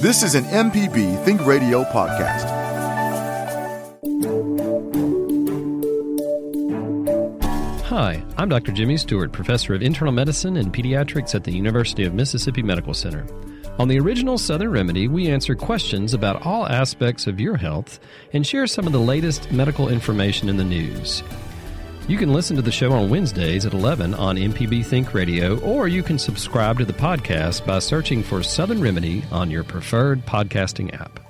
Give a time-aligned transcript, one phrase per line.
[0.00, 2.44] This is an MPB Think Radio podcast.
[7.82, 8.70] Hi, I'm Dr.
[8.70, 13.26] Jimmy Stewart, professor of internal medicine and pediatrics at the University of Mississippi Medical Center.
[13.80, 17.98] On the original Southern Remedy, we answer questions about all aspects of your health
[18.32, 21.24] and share some of the latest medical information in the news.
[22.08, 25.88] You can listen to the show on Wednesdays at 11 on MPB Think Radio, or
[25.88, 30.98] you can subscribe to the podcast by searching for Southern Remedy on your preferred podcasting
[30.98, 31.20] app.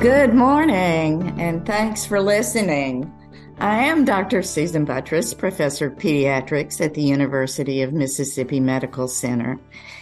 [0.00, 3.12] Good morning, and thanks for listening.
[3.58, 4.42] I am Dr.
[4.42, 9.60] Susan Buttross, professor of pediatrics at the University of Mississippi Medical Center.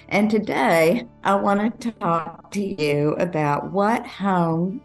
[0.09, 4.83] And today I want to talk to you about what home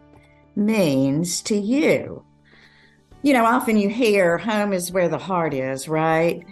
[0.56, 2.24] means to you
[3.24, 6.46] you know, often you hear home is where the heart is, right?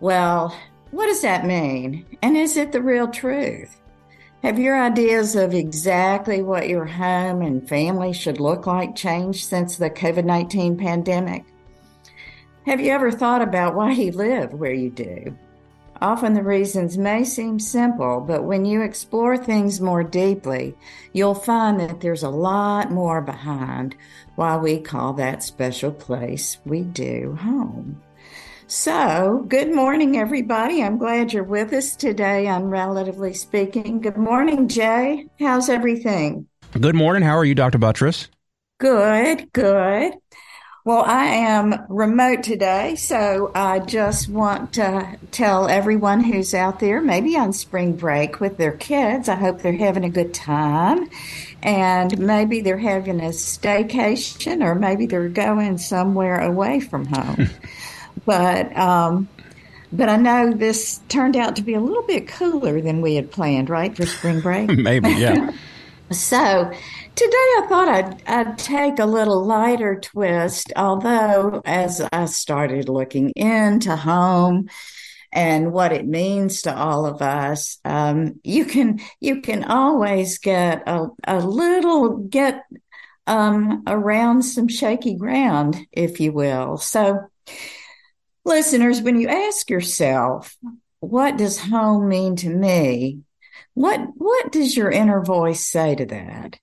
[0.00, 0.56] Well,
[0.90, 2.04] what does that mean?
[2.22, 3.80] And is it the real truth?
[4.42, 9.76] Have your ideas of exactly what your home and family should look like changed since
[9.76, 11.44] the COVID 19 pandemic?
[12.66, 15.36] Have you ever thought about why you live where you do?
[16.02, 20.74] Often the reasons may seem simple, but when you explore things more deeply,
[21.12, 23.94] you'll find that there's a lot more behind
[24.34, 28.02] why we call that special place we do home.
[28.66, 30.82] So, good morning, everybody.
[30.82, 34.00] I'm glad you're with us today on Relatively Speaking.
[34.00, 35.28] Good morning, Jay.
[35.38, 36.48] How's everything?
[36.80, 37.22] Good morning.
[37.22, 37.78] How are you, Dr.
[37.78, 38.26] Buttross?
[38.80, 40.14] Good, good.
[40.84, 47.00] Well, I am remote today, so I just want to tell everyone who's out there,
[47.00, 51.08] maybe on spring break with their kids, I hope they're having a good time.
[51.62, 57.48] And maybe they're having a staycation, or maybe they're going somewhere away from home.
[58.26, 59.28] but, um,
[59.92, 63.30] but I know this turned out to be a little bit cooler than we had
[63.30, 64.68] planned, right, for spring break?
[64.76, 65.52] maybe, yeah.
[66.10, 66.72] so,
[67.14, 73.30] Today I thought I'd, I'd, take a little lighter twist, although as I started looking
[73.36, 74.70] into home
[75.30, 80.84] and what it means to all of us, um, you can you can always get
[80.86, 82.64] a, a little get
[83.26, 86.78] um, around some shaky ground, if you will.
[86.78, 87.28] So,
[88.46, 90.56] listeners, when you ask yourself,
[91.00, 93.20] "What does home mean to me?"
[93.74, 96.58] What what does your inner voice say to that?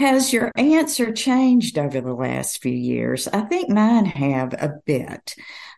[0.00, 3.28] Has your answer changed over the last few years?
[3.28, 5.36] I think mine have a bit.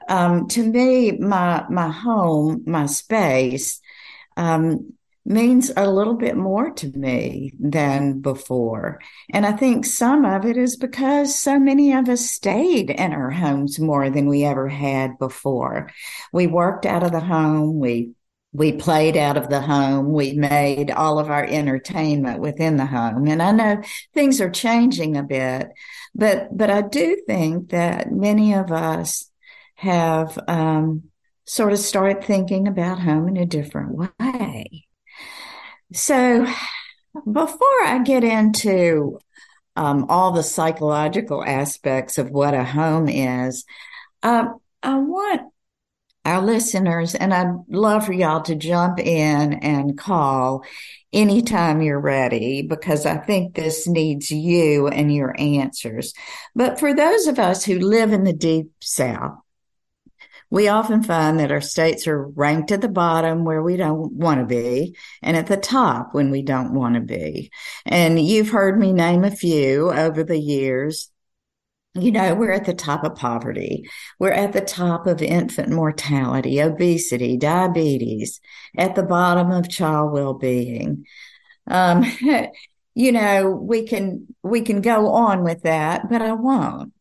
[0.09, 3.81] Um, to me, my my home, my space,
[4.37, 4.93] um,
[5.25, 9.00] means a little bit more to me than before.
[9.32, 13.31] And I think some of it is because so many of us stayed in our
[13.32, 15.91] homes more than we ever had before.
[16.32, 17.81] We worked out of the home.
[17.81, 18.12] We
[18.53, 20.13] we played out of the home.
[20.13, 23.27] We made all of our entertainment within the home.
[23.27, 23.83] And I know
[24.13, 25.71] things are changing a bit,
[26.15, 29.31] but, but I do think that many of us
[29.77, 31.05] have, um,
[31.45, 34.87] sort of started thinking about home in a different way.
[35.93, 36.47] So
[37.31, 39.19] before I get into,
[39.75, 43.65] um, all the psychological aspects of what a home is,
[44.23, 44.47] uh,
[44.83, 45.52] I want
[46.25, 50.65] our listeners, and I'd love for y'all to jump in and call
[51.12, 56.15] anytime you're ready because I think this needs you and your answers.
[56.55, 59.38] But for those of us who live in the deep south,
[60.49, 64.38] we often find that our states are ranked at the bottom where we don't want
[64.38, 67.50] to be and at the top when we don't want to be.
[67.87, 71.11] And you've heard me name a few over the years
[71.94, 73.89] you know, we're at the top of poverty.
[74.19, 78.41] We're at the top of infant mortality, obesity, diabetes,
[78.77, 81.05] at the bottom of child well-being.
[81.67, 82.05] Um,
[82.94, 86.94] you know, we can, we can go on with that, but I won't.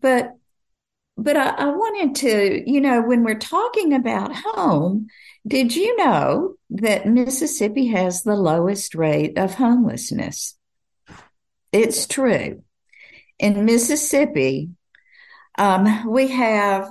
[0.00, 0.32] But,
[1.18, 5.08] but I, I wanted to, you know, when we're talking about home,
[5.46, 10.56] did you know that Mississippi has the lowest rate of homelessness?
[11.72, 12.62] It's true
[13.38, 14.70] in Mississippi,
[15.58, 16.90] um, we have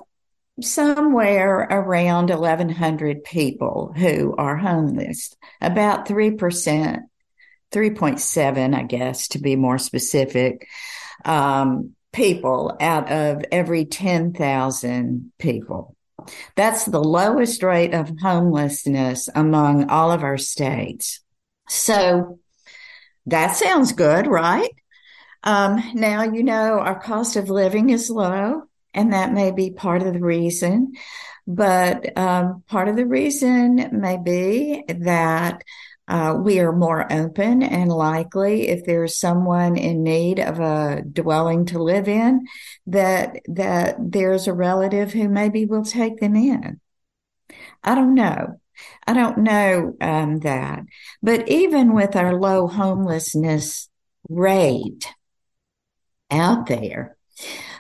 [0.62, 7.00] somewhere around 1,100 people who are homeless, about 3%,
[7.72, 10.68] 3.7, I guess, to be more specific,
[11.26, 15.96] um, people out of every 10,000 people.
[16.56, 21.22] That's the lowest rate of homelessness among all of our states.
[21.68, 22.40] So
[23.26, 24.70] that sounds good, right?
[25.44, 28.64] Um, now, you know, our cost of living is low,
[28.94, 30.94] and that may be part of the reason.
[31.46, 35.62] But um, part of the reason may be that
[36.08, 41.66] uh, we are more open and likely if there's someone in need of a dwelling
[41.66, 42.46] to live in
[42.88, 46.80] that that there's a relative who maybe will take them in.
[47.84, 48.60] I don't know.
[49.06, 50.84] I don't know um, that.
[51.22, 53.90] But even with our low homelessness
[54.30, 55.08] rate
[56.34, 57.18] out there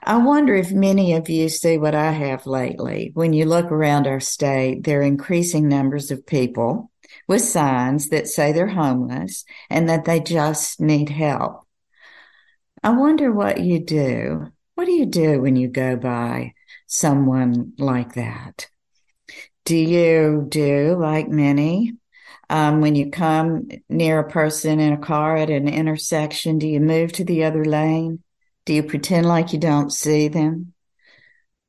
[0.05, 3.11] I wonder if many of you see what I have lately.
[3.13, 6.91] When you look around our state, there are increasing numbers of people
[7.27, 11.65] with signs that say they're homeless and that they just need help.
[12.83, 14.51] I wonder what you do.
[14.75, 16.53] What do you do when you go by
[16.85, 18.67] someone like that?
[19.63, 21.93] Do you do like many?
[22.49, 26.81] Um, when you come near a person in a car at an intersection, do you
[26.81, 28.21] move to the other lane?
[28.65, 30.73] Do you pretend like you don't see them?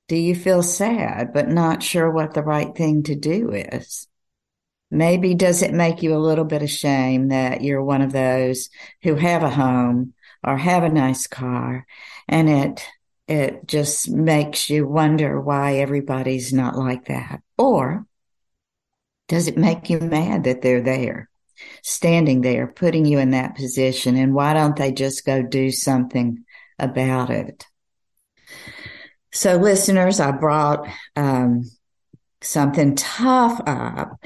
[0.08, 4.06] Do you feel sad but not sure what the right thing to do is?
[4.91, 8.69] Maybe does it make you a little bit ashamed that you're one of those
[9.02, 10.14] who have a home
[10.44, 11.87] or have a nice car
[12.29, 12.87] and it
[13.26, 17.41] it just makes you wonder why everybody's not like that.
[17.56, 18.06] Or
[19.29, 21.31] does it make you mad that they're there,
[21.82, 24.17] standing there, putting you in that position?
[24.17, 26.44] And why don't they just go do something
[26.79, 27.67] about it?
[29.32, 31.71] So, listeners, I brought um,
[32.41, 34.21] something tough up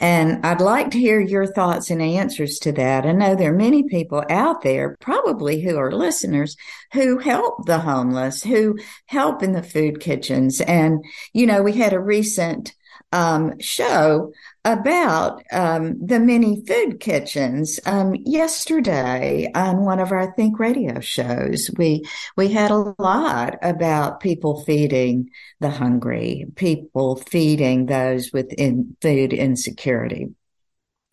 [0.00, 3.04] and I'd like to hear your thoughts and answers to that.
[3.04, 6.56] I know there are many people out there, probably who are listeners,
[6.94, 10.62] who help the homeless, who help in the food kitchens.
[10.62, 11.04] And,
[11.34, 12.74] you know, we had a recent
[13.12, 14.32] um, show
[14.64, 17.80] about um, the many food kitchens.
[17.86, 22.04] Um, yesterday on one of our Think Radio shows, we
[22.36, 25.30] we had a lot about people feeding
[25.60, 30.28] the hungry, people feeding those with in food insecurity.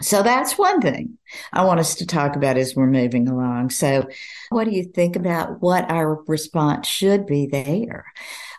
[0.01, 1.17] So that's one thing
[1.51, 3.71] I want us to talk about as we're moving along.
[3.71, 4.07] So,
[4.49, 8.05] what do you think about what our response should be there?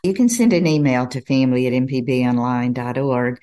[0.03, 3.41] You can send an email to family at mpbonline.org.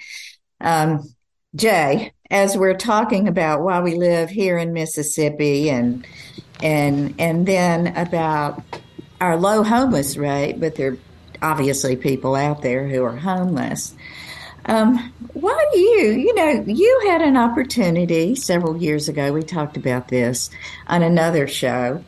[0.60, 1.15] Um,
[1.56, 6.06] Jay, as we're talking about why we live here in Mississippi and
[6.62, 8.62] and and then about
[9.22, 10.98] our low homeless rate, but there are
[11.42, 13.96] obviously people out there who are homeless.
[14.66, 19.32] Um, why do you, you know, you had an opportunity several years ago.
[19.32, 20.50] We talked about this
[20.88, 22.04] on another show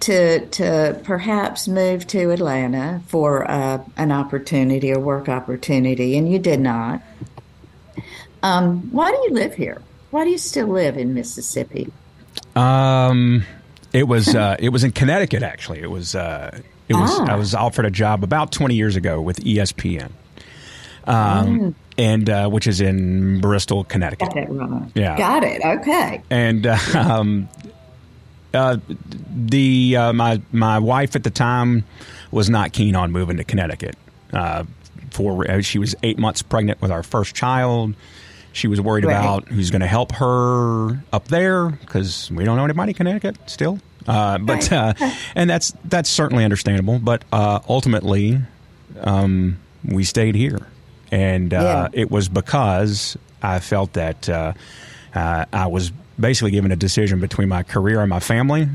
[0.00, 6.38] to to perhaps move to Atlanta for uh, an opportunity, a work opportunity, and you
[6.38, 7.02] did not.
[8.42, 9.82] Um, why do you live here?
[10.10, 11.92] Why do you still live in Mississippi?
[12.56, 13.44] Um,
[13.92, 15.80] it was uh, it was in Connecticut actually.
[15.80, 17.32] It was uh, it was ah.
[17.32, 20.10] I was offered a job about twenty years ago with ESPN.
[21.04, 21.74] Um, mm.
[21.96, 24.28] and uh, which is in Bristol, Connecticut.
[24.28, 24.36] Got
[24.94, 25.64] Yeah, got it.
[25.64, 26.22] Okay.
[26.30, 27.48] And uh, um,
[28.52, 28.78] uh,
[29.34, 31.84] the uh, my my wife at the time
[32.30, 33.96] was not keen on moving to Connecticut.
[34.32, 34.64] Uh,
[35.10, 37.94] for uh, she was eight months pregnant with our first child.
[38.52, 39.16] She was worried right.
[39.16, 43.36] about who's going to help her up there because we don't know anybody in Connecticut
[43.46, 43.78] still.
[44.06, 44.72] Uh, but.
[44.72, 44.92] Uh,
[45.34, 46.98] and that's that's certainly understandable.
[46.98, 48.40] But ultimately,
[49.00, 50.66] um, we stayed here,
[51.12, 51.88] and yeah.
[51.92, 54.28] it was because I felt that
[55.14, 58.68] I was basically given a decision between my career and my family,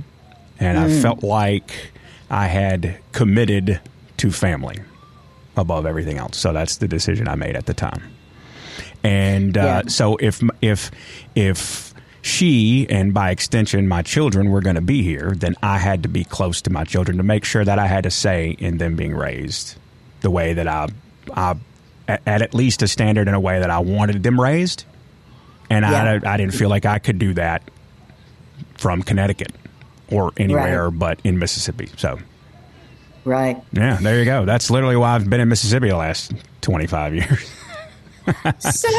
[0.60, 0.82] and mm.
[0.82, 1.92] I felt like
[2.30, 3.80] I had committed
[4.18, 4.80] to family
[5.58, 6.38] above everything else.
[6.38, 8.02] So that's the decision I made at the time.
[9.06, 9.82] And uh, yeah.
[9.88, 10.92] so if if
[11.36, 16.04] if she and by extension my children were going to be here, then I had
[16.04, 18.80] to be close to my children to make sure that I had a say in
[18.80, 19.76] them being raised
[20.22, 20.88] the way that I,
[21.36, 21.56] I
[22.08, 24.86] at, at least a standard in a way that I wanted them raised
[25.70, 26.20] and yeah.
[26.24, 27.62] I, I didn't feel like I could do that
[28.78, 29.52] from Connecticut
[30.10, 31.00] or anywhere right.
[31.00, 31.90] but in Mississippi.
[31.98, 32.20] So,
[33.24, 33.62] right.
[33.72, 34.46] Yeah, there you go.
[34.46, 36.32] That's literally why I've been in Mississippi the last
[36.62, 37.52] 25 years.
[38.60, 38.90] so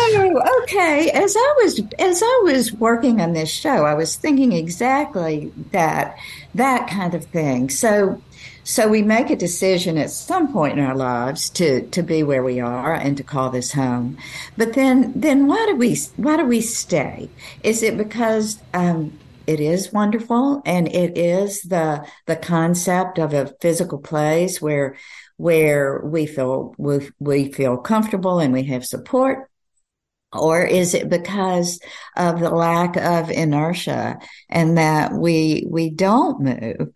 [0.62, 5.52] okay as i was as i was working on this show i was thinking exactly
[5.72, 6.16] that
[6.54, 8.22] that kind of thing so
[8.64, 12.42] So we make a decision at some point in our lives to to be where
[12.42, 14.18] we are and to call this home.
[14.56, 17.32] But then then why do we why do we stay?
[17.62, 23.54] Is it because um, it is wonderful and it is the the concept of a
[23.60, 24.96] physical place where
[25.36, 29.50] where we feel we, we feel comfortable and we have support?
[30.32, 31.80] Or is it because
[32.16, 34.18] of the lack of inertia
[34.50, 36.92] and that we we don't move?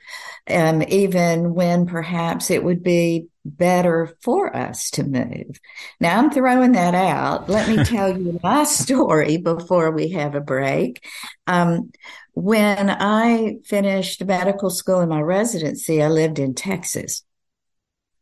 [0.49, 5.59] Um, even when perhaps it would be better for us to move.
[6.01, 7.49] Now i'm throwing that out.
[7.49, 11.03] Let me tell you my story before we have a break.
[11.47, 11.93] Um,
[12.33, 17.25] when i finished medical school and my residency i lived in texas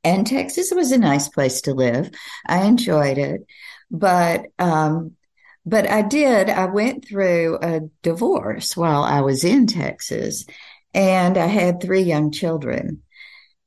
[0.04, 2.10] and texas was a nice place to live
[2.46, 3.46] i enjoyed it
[3.90, 5.16] but um,
[5.68, 6.48] but I did.
[6.48, 10.44] I went through a divorce while I was in Texas,
[10.94, 13.02] and I had three young children.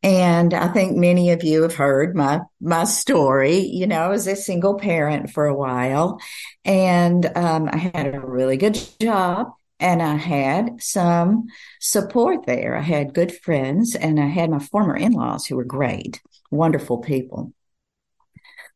[0.03, 3.59] And I think many of you have heard my my story.
[3.59, 6.19] You know, I was a single parent for a while,
[6.65, 11.47] and um, I had a really good job, and I had some
[11.79, 12.77] support there.
[12.77, 16.21] I had good friends, and I had my former in laws who were great,
[16.51, 17.51] wonderful people.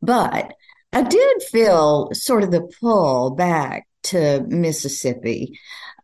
[0.01, 0.53] But
[0.91, 5.59] I did feel sort of the pull back to Mississippi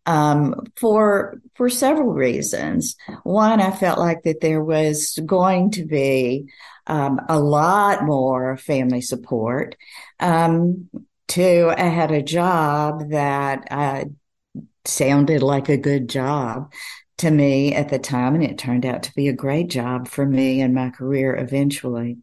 [0.05, 2.95] um, for for several reasons.
[3.23, 6.45] One, I felt like that there was going to be
[6.87, 9.75] um, a lot more family support.
[10.19, 10.89] Um,
[11.27, 14.05] two, I had a job that uh,
[14.85, 16.71] sounded like a good job
[17.19, 20.25] to me at the time, and it turned out to be a great job for
[20.25, 22.17] me and my career eventually.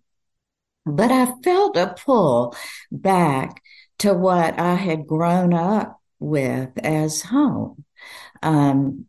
[0.85, 2.57] But I felt a pull
[2.91, 3.63] back
[3.99, 7.85] to what I had grown up with as home.
[8.43, 9.07] Um,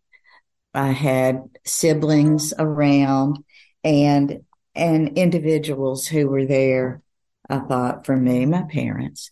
[0.73, 3.43] I had siblings around
[3.83, 4.41] and
[4.75, 7.01] and individuals who were there.
[7.49, 9.31] I thought for me, my parents.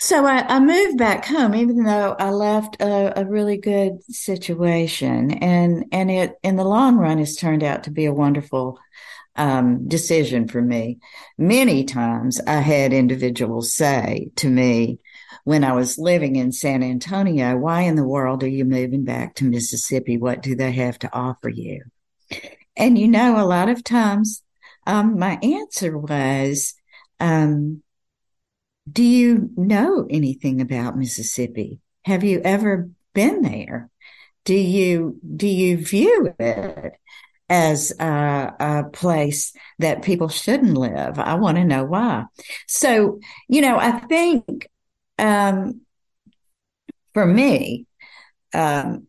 [0.00, 5.32] So I, I moved back home, even though I left a, a, really good situation,
[5.32, 8.78] and and it in the long run has turned out to be a wonderful
[9.34, 10.98] um, decision for me.
[11.36, 15.00] Many times I had individuals say to me
[15.42, 19.34] when I was living in San Antonio, why in the world are you moving back
[19.36, 20.16] to Mississippi?
[20.16, 21.82] What do they have to offer you?
[22.76, 24.42] And you know, a lot of times,
[24.86, 26.74] um, my answer was,
[27.18, 27.82] um,
[28.92, 31.80] do you know anything about Mississippi?
[32.04, 33.90] Have you ever been there?
[34.44, 36.94] Do you, do you view it
[37.48, 41.18] as a, a, place that people shouldn't live.
[41.18, 42.24] I want to know why.
[42.66, 44.68] So, you know, I think
[45.18, 45.80] um,
[47.14, 47.86] for me,
[48.54, 49.06] um,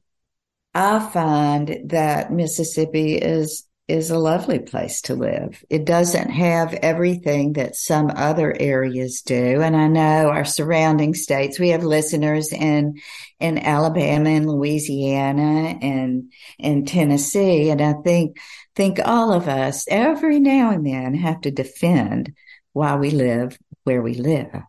[0.74, 5.64] I find that Mississippi is is a lovely place to live.
[5.70, 9.62] It doesn't have everything that some other areas do.
[9.62, 13.00] And I know our surrounding states, we have listeners in,
[13.40, 17.72] in Alabama and Louisiana and, in Tennessee.
[17.72, 18.38] And I think,
[18.76, 22.34] think all of us every now and then have to defend
[22.74, 24.62] why we live where we live.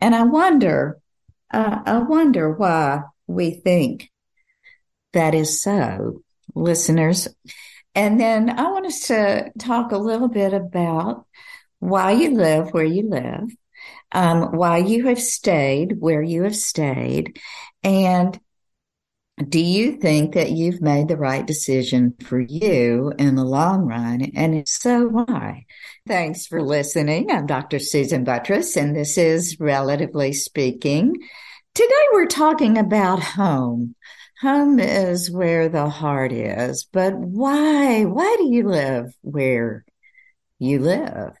[0.00, 0.98] And I wonder,
[1.52, 4.10] uh, I wonder why we think
[5.12, 6.22] that is so.
[6.54, 7.28] Listeners,
[7.94, 11.26] and then I want us to talk a little bit about
[11.78, 13.50] why you live where you live,
[14.12, 17.40] um, why you have stayed where you have stayed,
[17.82, 18.38] and
[19.48, 24.22] do you think that you've made the right decision for you in the long run?
[24.34, 25.64] And if so, why?
[26.06, 27.30] Thanks for listening.
[27.30, 27.78] I'm Dr.
[27.78, 31.14] Susan Buttross, and this is Relatively Speaking.
[31.74, 33.94] Today we're talking about home.
[34.42, 38.04] Home is where the heart is, but why?
[38.04, 39.84] Why do you live where
[40.58, 41.36] you live?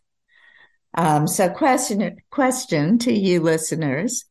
[0.94, 4.24] Um, so question, question to you listeners.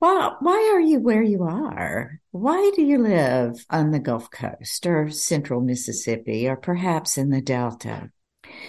[0.00, 2.20] Why, why are you where you are?
[2.32, 7.40] Why do you live on the Gulf Coast or central Mississippi or perhaps in the
[7.40, 8.10] Delta?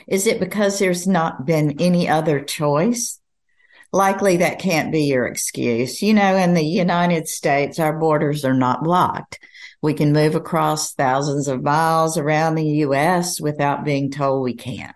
[0.08, 3.20] Is it because there's not been any other choice?
[3.94, 6.02] Likely that can't be your excuse.
[6.02, 9.40] You know, in the United States, our borders are not blocked.
[9.82, 13.40] We can move across thousands of miles around the U.S.
[13.40, 14.96] without being told we can't.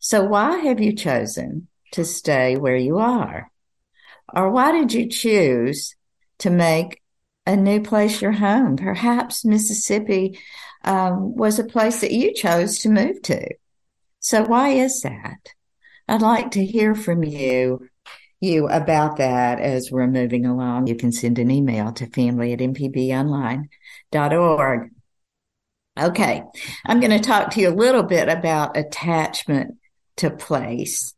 [0.00, 3.50] So why have you chosen to stay where you are?
[4.34, 5.94] Or why did you choose
[6.38, 7.00] to make
[7.46, 8.76] a new place your home?
[8.76, 10.40] Perhaps Mississippi
[10.84, 13.46] um, was a place that you chose to move to.
[14.18, 15.50] So why is that?
[16.08, 17.88] I'd like to hear from you
[18.42, 20.86] you about that as we're moving along.
[20.86, 23.68] You can send an email to family at mpbonline.org.
[26.00, 26.42] Okay,
[26.86, 29.76] I'm going to talk to you a little bit about attachment
[30.16, 31.14] to place.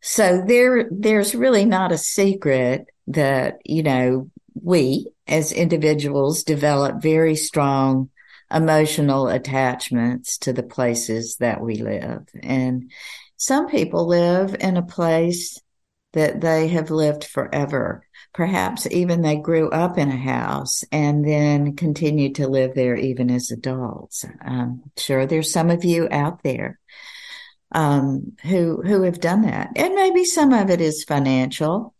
[0.00, 7.34] So there, there's really not a secret that, you know, we as individuals develop very
[7.36, 8.10] strong
[8.52, 12.26] emotional attachments to the places that we live.
[12.42, 12.90] And
[13.36, 15.58] some people live in a place
[16.12, 18.06] that they have lived forever.
[18.34, 23.30] Perhaps even they grew up in a house and then continued to live there even
[23.30, 24.24] as adults.
[24.40, 26.78] I'm sure there's some of you out there
[27.72, 31.94] um, who who have done that, and maybe some of it is financial,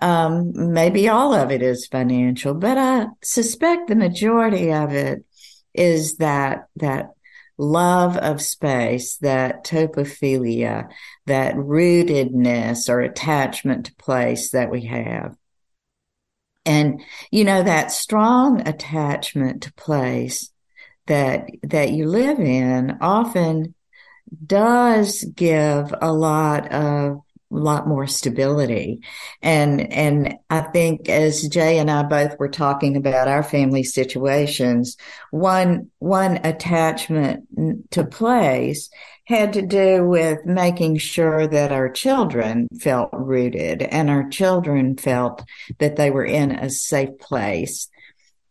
[0.00, 5.24] um, maybe all of it is financial, but I suspect the majority of it
[5.74, 7.10] is that that
[7.58, 10.88] love of space, that topophilia,
[11.28, 15.36] that rootedness or attachment to place that we have.
[16.66, 20.50] And, you know, that strong attachment to place
[21.06, 23.74] that, that you live in often
[24.46, 29.00] does give a lot of a lot more stability.
[29.40, 34.96] And, and I think as Jay and I both were talking about our family situations,
[35.30, 38.90] one, one attachment to place
[39.28, 45.44] had to do with making sure that our children felt rooted and our children felt
[45.78, 47.90] that they were in a safe place.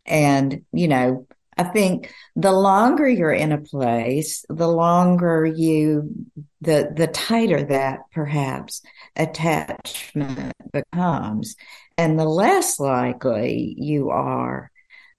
[0.05, 1.25] And, you know,
[1.57, 6.27] I think the longer you're in a place, the longer you,
[6.61, 8.83] the, the tighter that perhaps
[9.15, 11.55] attachment becomes
[11.97, 14.69] and the less likely you are,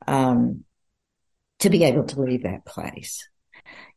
[0.07, 0.63] um,
[1.59, 3.29] to be able to leave that place.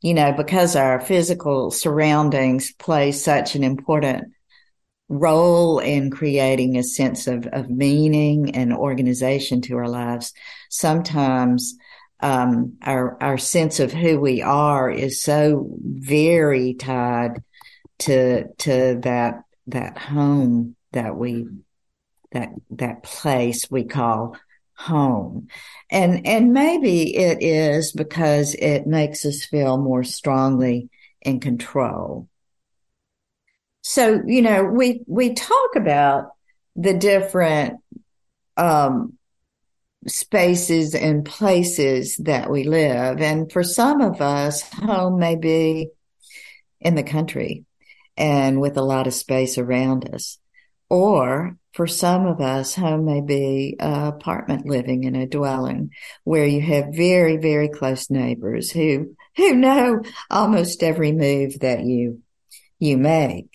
[0.01, 4.33] You know, because our physical surroundings play such an important
[5.09, 10.33] role in creating a sense of, of meaning and organization to our lives.
[10.69, 11.75] Sometimes
[12.21, 17.43] um, our our sense of who we are is so very tied
[17.99, 21.47] to to that that home that we
[22.31, 24.37] that that place we call
[24.81, 25.47] home
[25.89, 30.89] and and maybe it is because it makes us feel more strongly
[31.21, 32.27] in control
[33.81, 36.31] so you know we we talk about
[36.75, 37.79] the different
[38.57, 39.17] um
[40.07, 43.21] spaces and places that we live.
[43.21, 45.89] And for some of us, home may be
[46.79, 47.65] in the country
[48.17, 50.37] and with a lot of space around us.
[50.89, 55.91] Or for some of us, home may be apartment living in a dwelling
[56.23, 62.21] where you have very, very close neighbors who, who know almost every move that you,
[62.79, 63.47] you make.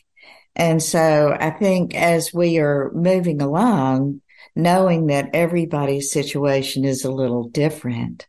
[0.54, 4.22] And so I think as we are moving along,
[4.54, 8.26] knowing that everybody's situation is a little different.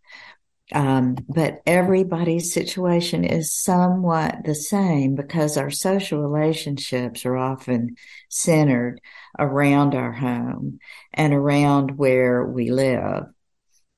[0.73, 7.95] Um, but everybody's situation is somewhat the same because our social relationships are often
[8.27, 8.99] centered
[9.39, 10.79] around our home
[11.13, 13.25] and around where we live.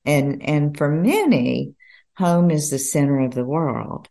[0.06, 1.76] And, and for many,
[2.18, 4.10] home is the center of the world.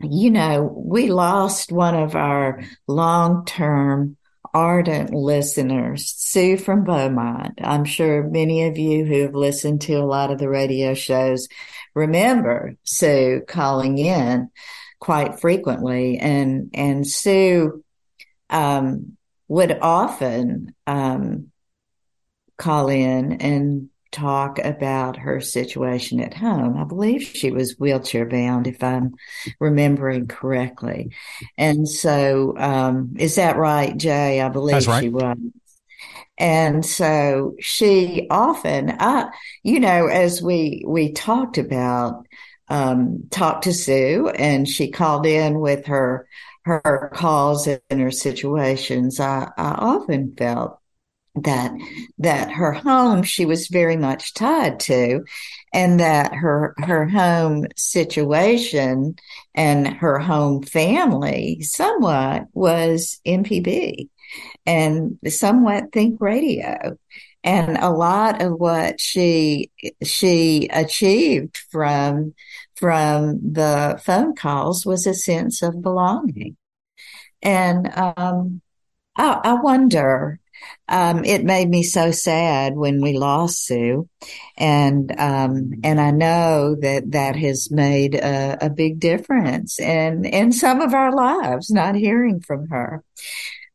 [0.00, 4.16] You know, we lost one of our long term
[4.52, 7.58] ardent listeners, Sue from Beaumont.
[7.62, 11.48] I'm sure many of you who have listened to a lot of the radio shows
[11.94, 14.50] remember Sue calling in
[14.98, 17.84] quite frequently and, and Sue,
[18.48, 19.16] um,
[19.50, 21.50] would often, um,
[22.56, 26.76] call in and talk about her situation at home.
[26.78, 29.14] I believe she was wheelchair bound, if I'm
[29.58, 31.10] remembering correctly.
[31.58, 34.40] And so, um, is that right, Jay?
[34.40, 35.02] I believe right.
[35.02, 35.36] she was.
[36.38, 39.30] And so she often, I,
[39.64, 42.24] you know, as we, we talked about,
[42.68, 46.28] um, talked to Sue and she called in with her,
[46.70, 49.20] her calls and her situations.
[49.20, 50.80] I, I often felt
[51.36, 51.72] that
[52.18, 55.24] that her home she was very much tied to
[55.72, 59.14] and that her her home situation
[59.54, 64.08] and her home family somewhat was MPB
[64.66, 66.98] and somewhat think radio
[67.42, 69.70] and a lot of what she
[70.02, 72.34] she achieved from
[72.74, 76.56] from the phone calls was a sense of belonging
[77.42, 78.60] and um
[79.16, 80.40] I, I wonder
[80.88, 84.08] um, it made me so sad when we lost Sue,
[84.58, 90.52] and um, and I know that that has made a, a big difference in in
[90.52, 91.70] some of our lives.
[91.70, 93.02] Not hearing from her,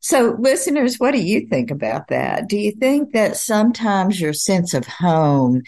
[0.00, 2.48] So, listeners, what do you think about that?
[2.48, 5.62] Do you think that sometimes your sense of home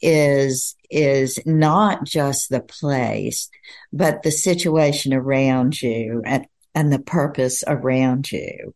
[0.00, 3.50] is is not just the place,
[3.92, 8.74] but the situation around you and, and the purpose around you?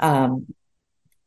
[0.00, 0.46] Um,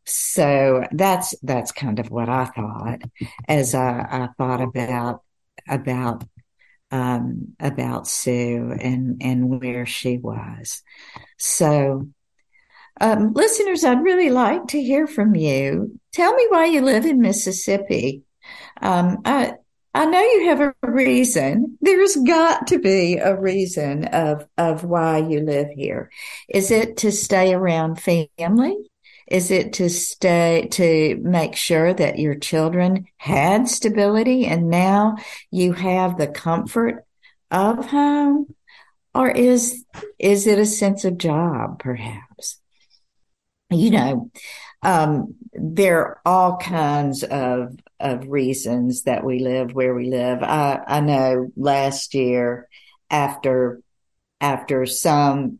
[0.06, 3.02] so that's that's kind of what I thought
[3.48, 5.22] as I, I thought about
[5.70, 6.26] about
[6.91, 10.82] um, about Sue and and where she was.
[11.38, 12.10] So,
[13.00, 16.00] um, listeners, I'd really like to hear from you.
[16.12, 18.24] Tell me why you live in Mississippi.
[18.82, 19.54] Um, I
[19.93, 21.77] I know you have a reason.
[21.82, 26.10] There's got to be a reason of of why you live here.
[26.47, 28.77] Is it to stay around family?
[29.32, 35.15] Is it to stay, to make sure that your children had stability and now
[35.49, 37.06] you have the comfort
[37.49, 38.54] of home?
[39.15, 39.86] Or is,
[40.19, 42.60] is it a sense of job, perhaps?
[43.69, 44.32] You know,
[44.82, 50.44] um, there are all kinds of, of reasons that we live where we live.
[50.44, 52.68] I, I know last year
[53.10, 53.82] after,
[54.40, 55.60] after some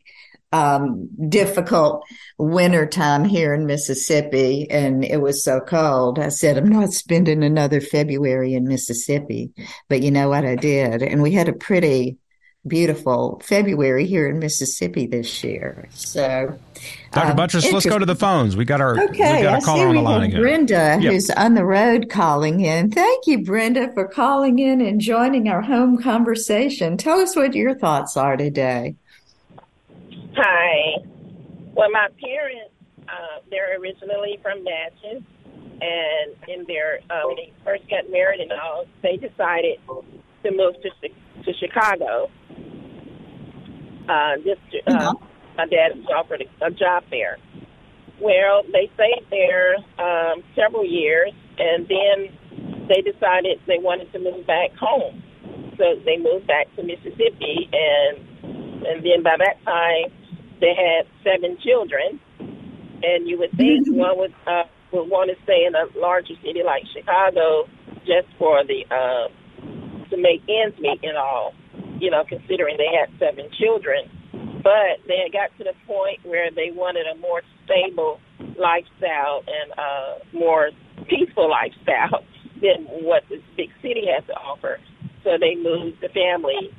[0.52, 2.04] um, difficult
[2.38, 6.20] winter time here in Mississippi and it was so cold.
[6.20, 9.52] I said, I'm not spending another February in Mississippi.
[9.88, 10.46] But you know what?
[10.46, 11.04] I did.
[11.04, 12.18] And we had a pretty
[12.68, 15.88] beautiful February here in Mississippi this year.
[15.92, 16.58] So,
[17.12, 17.32] Dr.
[17.32, 18.56] Um, Buttross, let's go to the phones.
[18.56, 19.38] We got our okay.
[19.38, 20.42] We got a caller on the line again.
[20.42, 21.14] Brenda, yep.
[21.14, 22.92] who's on the road calling in.
[22.92, 26.98] Thank you, Brenda, for calling in and joining our home conversation.
[26.98, 28.96] Tell us what your thoughts are today.
[30.36, 31.04] Hi.
[31.74, 32.74] Well, my parents,
[33.08, 35.24] uh, they're originally from Natchez,
[35.82, 40.76] and in their uh, when they first got married and all, they decided to move
[40.84, 41.10] to
[41.44, 42.30] to Chicago.
[44.08, 45.26] Uh, just uh, mm-hmm.
[45.58, 47.38] my dad was offered a, a job there.
[48.20, 54.46] Well, they stayed there um, several years, and then they decided they wanted to move
[54.46, 55.24] back home.
[55.78, 60.12] So they moved back to Mississippi, and and then by that time
[60.60, 63.98] they had seven children, and you would think mm-hmm.
[63.98, 67.68] one would uh, would want to stay in a larger city like Chicago
[68.06, 69.28] just for the uh,
[70.10, 71.54] to make ends meet and all.
[72.02, 74.10] You know, considering they had seven children,
[74.66, 78.20] but they had got to the point where they wanted a more stable
[78.58, 80.72] lifestyle and uh, more
[81.06, 82.26] peaceful lifestyle
[82.62, 84.80] than what this big city has to offer.
[85.24, 86.74] So they moved the family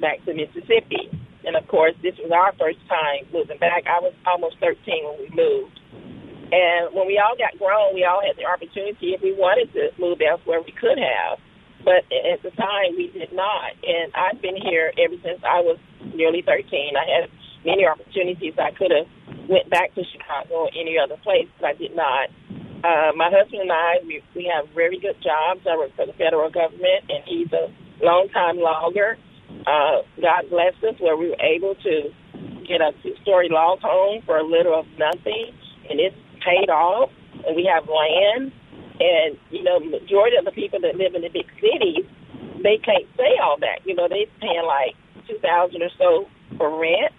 [0.00, 1.12] back to Mississippi.
[1.44, 3.84] And of course, this was our first time moving back.
[3.84, 5.80] I was almost 13 when we moved.
[6.52, 9.90] And when we all got grown, we all had the opportunity, if we wanted to
[10.00, 11.40] move elsewhere, we could have.
[11.84, 13.72] But at the time, we did not.
[13.84, 15.78] And I've been here ever since I was
[16.14, 16.96] nearly 13.
[16.96, 17.30] I had
[17.64, 18.54] many opportunities.
[18.58, 19.08] I could have
[19.48, 22.30] went back to Chicago or any other place, but I did not.
[22.84, 25.60] Uh, my husband and I, we, we have very good jobs.
[25.68, 27.72] I work for the federal government, and he's a
[28.04, 29.16] long-time logger
[29.66, 32.12] uh, God blessed us where we were able to
[32.66, 35.52] get a two-story log home for a little of nothing,
[35.88, 37.10] and it's paid off,
[37.46, 38.52] and we have land.
[39.00, 42.06] And you know, majority of the people that live in the big cities,
[42.62, 43.84] they can't say all that.
[43.84, 44.94] You know, they're paying like
[45.28, 47.12] two thousand or so for rent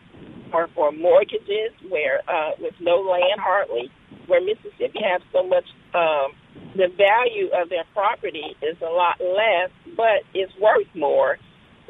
[0.54, 3.92] or for mortgages, where uh, with no land hardly.
[4.28, 6.34] Where Mississippi has so much, um,
[6.76, 11.38] the value of their property is a lot less, but it's worth more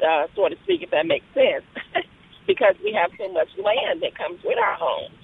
[0.02, 1.64] uh, so to speak, if that makes sense,
[2.46, 5.14] because we have so much land that comes with our homes.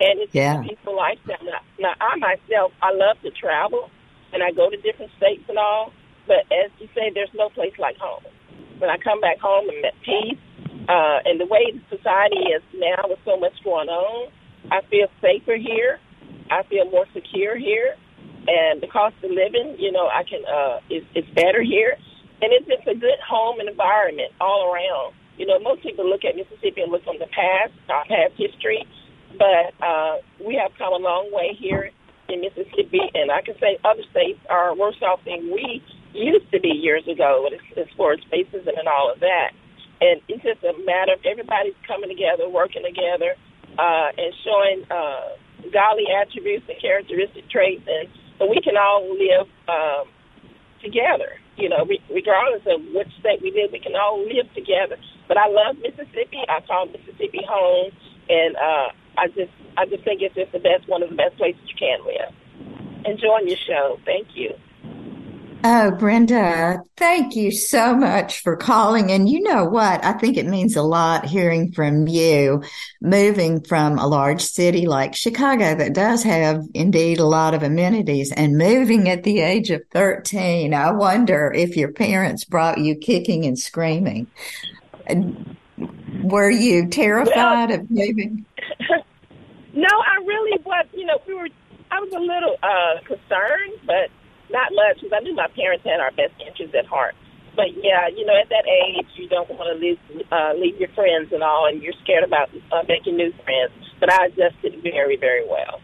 [0.00, 0.60] And it's yeah.
[0.60, 1.38] a peaceful lifestyle.
[1.44, 3.90] Now, now, I myself, I love to travel,
[4.32, 5.92] and I go to different states and all,
[6.26, 8.22] but as you say, there's no place like home.
[8.78, 10.38] When I come back home, I'm at peace.
[10.88, 14.32] Uh, and the way society is now with so much going on,
[14.70, 16.00] I feel safer here.
[16.50, 17.94] I feel more secure here.
[18.46, 21.96] And the cost of living, you know, I can, uh, is, is better here
[22.42, 25.14] and it's just a good home environment all around.
[25.38, 28.84] You know, most people look at Mississippi and look on the past, our past history,
[29.38, 31.90] but uh, we have come a long way here
[32.32, 36.60] in Mississippi, and I can say other states are worse off than we used to
[36.60, 39.52] be years ago as, as far as racism and all of that.
[40.00, 43.36] And it's just a matter of everybody's coming together, working together,
[43.78, 45.36] uh, and showing uh,
[45.70, 50.08] godly attributes and characteristic traits, and so we can all live um,
[50.82, 54.96] together you know, regardless of which state we live, we can all live together.
[55.28, 56.40] But I love Mississippi.
[56.48, 57.92] I call Mississippi home,
[58.28, 61.36] and uh, I just, I just think it's just the best, one of the best
[61.36, 62.34] places you can live.
[63.04, 63.98] Enjoying your show.
[64.04, 64.54] Thank you.
[65.64, 69.12] Oh, Brenda, thank you so much for calling.
[69.12, 70.04] And you know what?
[70.04, 72.64] I think it means a lot hearing from you,
[73.00, 78.32] moving from a large city like Chicago that does have indeed a lot of amenities
[78.32, 80.74] and moving at the age of 13.
[80.74, 84.26] I wonder if your parents brought you kicking and screaming.
[86.24, 88.46] Were you terrified well, of moving?
[89.74, 90.86] No, I really was.
[90.92, 91.48] You know, we were,
[91.90, 94.10] I was a little uh, concerned, but
[94.50, 97.14] not much because I knew my parents had our best interests at heart.
[97.54, 99.98] But yeah, you know, at that age, you don't want to leave
[100.32, 103.72] uh, leave your friends and all, and you're scared about uh, making new friends.
[104.00, 105.80] But I adjusted very, very well.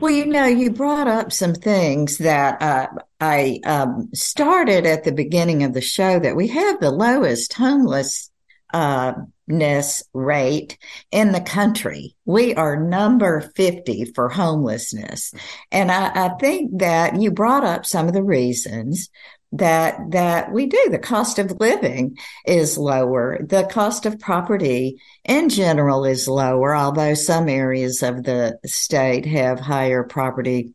[0.00, 2.86] Well, you know, you brought up some things that uh,
[3.20, 8.30] I um, started at the beginning of the show that we have the lowest homeless
[8.72, 9.14] uh,
[9.48, 10.78] homelessness rate
[11.10, 12.16] in the country.
[12.24, 15.32] We are number 50 for homelessness.
[15.70, 19.10] And I, I think that you brought up some of the reasons
[19.50, 25.48] that that we do the cost of living is lower the cost of property in
[25.48, 30.74] general is lower although some areas of the state have higher property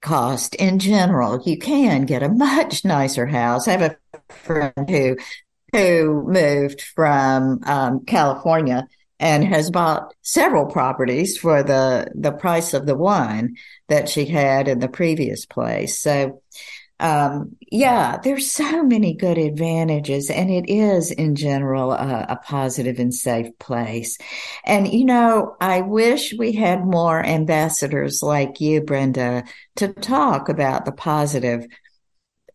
[0.00, 5.16] cost in general you can get a much nicer house i have a friend who
[5.72, 8.86] who moved from um, California
[9.18, 13.54] and has bought several properties for the the price of the one
[13.88, 16.00] that she had in the previous place.
[16.00, 16.42] So,
[16.98, 22.98] um, yeah, there's so many good advantages, and it is in general a, a positive
[22.98, 24.18] and safe place.
[24.64, 29.44] And you know, I wish we had more ambassadors like you, Brenda,
[29.76, 31.64] to talk about the positive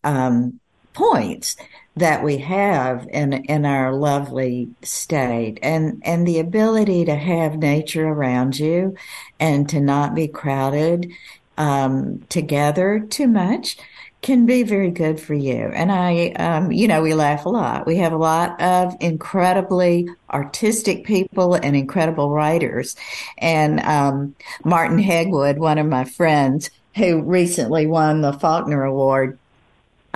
[0.04, 0.60] um,
[0.94, 1.56] points
[1.98, 8.08] that we have in in our lovely state and and the ability to have nature
[8.08, 8.96] around you
[9.40, 11.12] and to not be crowded
[11.58, 13.78] um, together too much
[14.22, 15.72] can be very good for you.
[15.74, 17.88] And i um, you know we laugh a lot.
[17.88, 22.96] We have a lot of incredibly artistic people and incredible writers.
[23.38, 29.38] And um, martin hegwood one of my friends who recently won the faulkner award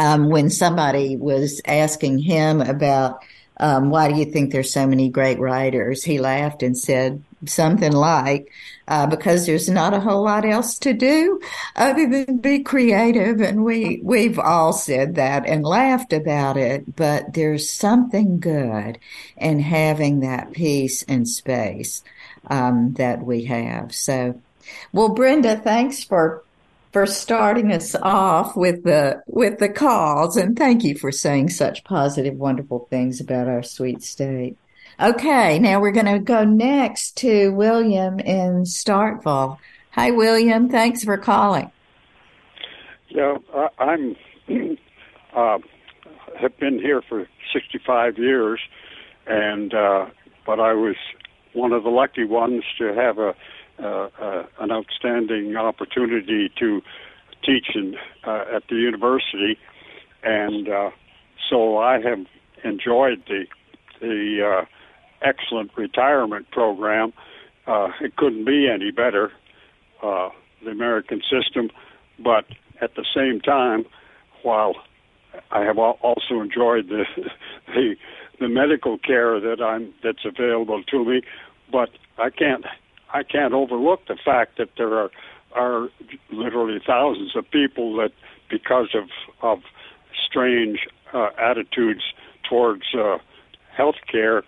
[0.02, 3.24] um, when somebody was asking him about
[3.58, 7.92] um, why do you think there's so many great writers, he laughed and said something
[7.92, 8.52] like,
[8.88, 11.40] uh, because there's not a whole lot else to do
[11.76, 13.42] other than be creative.
[13.42, 18.98] And we, we've all said that and laughed about it, but there's something good
[19.38, 22.04] in having that peace and space,
[22.50, 23.94] um, that we have.
[23.94, 24.42] So,
[24.92, 26.44] well, Brenda, thanks for
[26.92, 31.84] for starting us off with the with the calls and thank you for saying such
[31.84, 34.58] positive wonderful things about our sweet state.
[35.00, 39.58] Okay now we're going to go next to william in starkville.
[39.92, 40.70] Hi william.
[40.70, 41.72] Thanks for calling.
[43.10, 43.38] Yeah
[43.80, 44.16] i'm
[45.36, 45.60] uh,
[46.40, 48.60] have been here for 65 years
[49.28, 50.08] and uh,
[50.46, 50.96] but i was
[51.54, 53.36] one of the lucky ones to have a
[53.80, 56.82] uh, uh, an outstanding opportunity to
[57.44, 59.58] teach in, uh, at the university,
[60.24, 60.92] and uh,
[61.50, 62.26] so I have
[62.64, 63.46] enjoyed the
[64.00, 64.66] the uh,
[65.22, 67.14] excellent retirement program.
[67.68, 69.32] Uh, it couldn't be any better,
[70.02, 70.30] uh,
[70.64, 71.70] the American system,
[72.18, 72.46] but
[72.82, 73.86] at the same time,
[74.42, 74.74] while
[75.52, 77.06] I have also enjoyed the
[77.68, 77.96] the
[78.40, 81.22] the medical care that I'm that's available to me,
[81.72, 82.66] but I can't
[83.14, 85.12] I can't overlook the fact that there are
[85.54, 85.90] are
[86.32, 88.12] literally thousands of people that,
[88.50, 89.10] because of
[89.42, 89.60] of
[90.28, 92.04] strange uh, attitudes
[92.48, 93.18] towards uh,
[93.76, 94.44] health care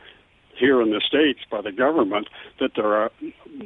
[0.55, 2.27] here in the states by the government,
[2.59, 3.11] that there are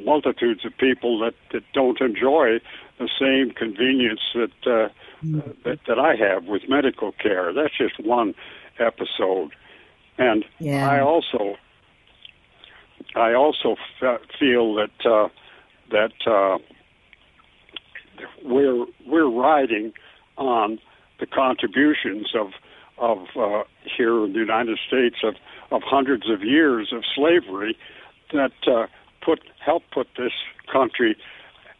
[0.04, 2.58] multitudes of people that, that don't enjoy
[2.98, 4.88] the same convenience that, uh,
[5.22, 5.40] mm-hmm.
[5.64, 7.52] that that I have with medical care.
[7.52, 8.34] That's just one
[8.78, 9.52] episode,
[10.16, 10.90] and yeah.
[10.90, 11.56] I also
[13.14, 15.28] I also f- feel that uh,
[15.90, 16.58] that uh,
[18.44, 19.92] we're we're riding
[20.36, 20.78] on
[21.20, 22.48] the contributions of
[22.98, 23.64] of uh,
[23.96, 25.34] here in the United States of
[25.70, 27.76] of hundreds of years of slavery
[28.32, 28.86] that uh,
[29.24, 30.32] put help put this
[30.70, 31.16] country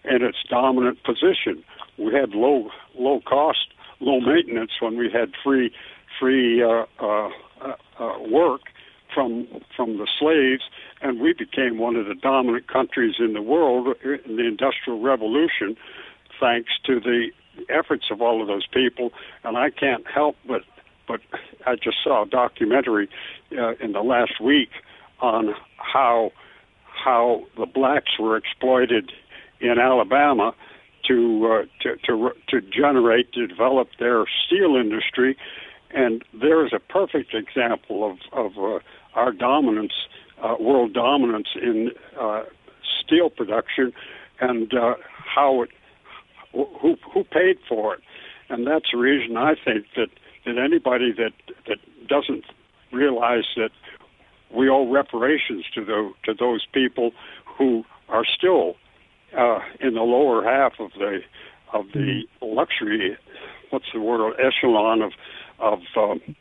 [0.04, 1.62] in its dominant position.
[1.98, 3.68] We had low low cost,
[4.00, 5.72] low maintenance when we had free
[6.18, 7.30] free uh, uh,
[7.98, 8.62] uh work
[9.18, 10.62] from from the slaves,
[11.02, 15.76] and we became one of the dominant countries in the world in the Industrial Revolution,
[16.38, 17.30] thanks to the
[17.68, 19.10] efforts of all of those people.
[19.42, 20.62] And I can't help but
[21.08, 21.20] but
[21.66, 23.08] I just saw a documentary
[23.50, 24.70] uh, in the last week
[25.20, 26.30] on how
[26.84, 29.10] how the blacks were exploited
[29.60, 30.54] in Alabama
[31.08, 35.36] to, uh, to to to generate to develop their steel industry,
[35.90, 38.78] and there is a perfect example of of uh,
[39.14, 39.92] our dominance,
[40.42, 41.90] uh, world dominance in
[42.20, 42.44] uh,
[43.04, 43.92] steel production,
[44.40, 45.70] and uh, how it
[46.52, 48.00] who who paid for it,
[48.48, 50.08] and that's the reason I think that
[50.46, 51.32] that anybody that
[51.66, 52.44] that doesn't
[52.92, 53.70] realize that
[54.54, 57.12] we owe reparations to the to those people
[57.44, 58.76] who are still
[59.36, 61.20] uh, in the lower half of the
[61.72, 63.16] of the luxury.
[63.70, 64.34] What's the word?
[64.38, 65.12] Echelon of
[65.58, 66.36] of um,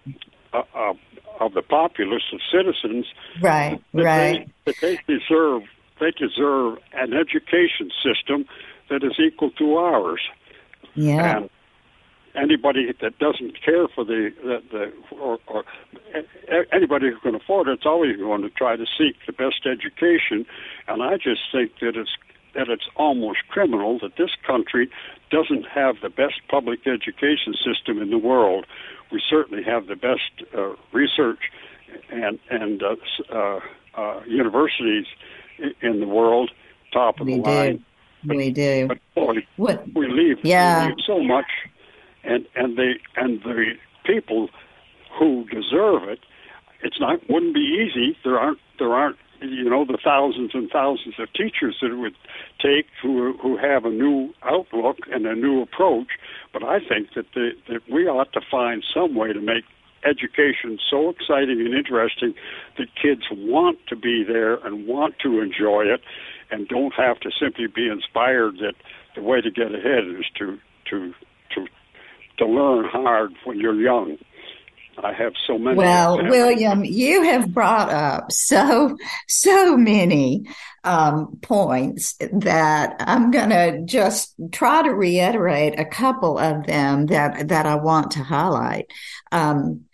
[0.54, 0.94] uh, uh,
[1.40, 3.06] of the populace of citizens.
[3.42, 3.82] Right.
[3.94, 4.50] That right.
[4.66, 5.64] They, that they deserve
[6.00, 8.46] they deserve an education system
[8.90, 10.22] that is equal to ours.
[10.94, 11.38] Yeah.
[11.38, 11.50] And
[12.36, 15.64] anybody that doesn't care for the the, the or, or
[16.72, 20.46] anybody who can afford it, it's always going to try to seek the best education.
[20.88, 22.16] And I just think that it's
[22.56, 24.90] that it's almost criminal that this country
[25.30, 28.66] doesn't have the best public education system in the world.
[29.12, 31.40] We certainly have the best uh, research
[32.12, 32.96] and and uh,
[33.34, 33.60] uh,
[33.96, 35.06] uh, universities
[35.82, 36.52] in the world,
[36.92, 37.50] top of we the do.
[37.50, 37.86] line.
[38.24, 38.88] But, we do.
[38.88, 39.86] But boy, what?
[39.94, 40.84] we leave, yeah.
[40.84, 41.46] we leave so much
[42.28, 43.74] and and the and the
[44.06, 44.50] people
[45.18, 46.20] who deserve it.
[46.84, 48.18] It's not wouldn't be easy.
[48.24, 52.16] There aren't there aren't you know the thousands and thousands of teachers that it would
[52.60, 56.08] take who who have a new outlook and a new approach.
[56.54, 59.64] But I think that the, that we ought to find some way to make
[60.06, 62.34] education so exciting and interesting
[62.78, 66.02] that kids want to be there and want to enjoy it
[66.52, 68.76] and don't have to simply be inspired that
[69.16, 70.58] the way to get ahead is to
[70.90, 71.14] to
[71.54, 71.68] to
[72.38, 74.18] to learn hard when you're young.
[75.04, 75.78] I have so many.
[75.78, 80.46] Well, William, you have brought up so so many
[80.84, 87.50] um, points that I'm going to just try to reiterate a couple of them that
[87.50, 88.92] that I want to highlight.
[89.32, 89.86] Um,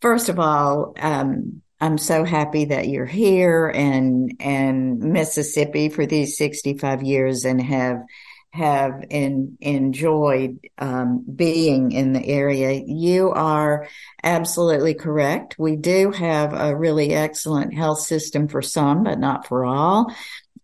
[0.00, 6.36] first of all, um, I'm so happy that you're here and and Mississippi for these
[6.36, 8.02] 65 years and have
[8.50, 12.82] have in, enjoyed um, being in the area.
[12.86, 13.88] You are
[14.22, 15.56] absolutely correct.
[15.58, 20.12] We do have a really excellent health system for some, but not for all.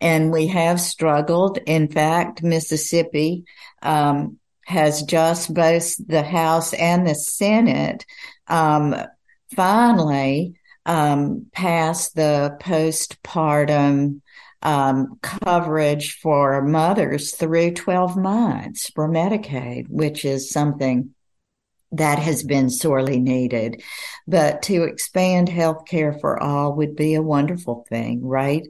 [0.00, 1.58] And we have struggled.
[1.66, 3.44] In fact, Mississippi
[3.82, 8.04] um, has just both the House and the Senate
[8.48, 8.94] um,
[9.54, 10.54] finally
[10.86, 14.20] um, passed the postpartum
[14.64, 21.14] um, coverage for mothers through 12 months for Medicaid, which is something
[21.92, 23.82] that has been sorely needed.
[24.26, 28.66] But to expand health care for all would be a wonderful thing, right?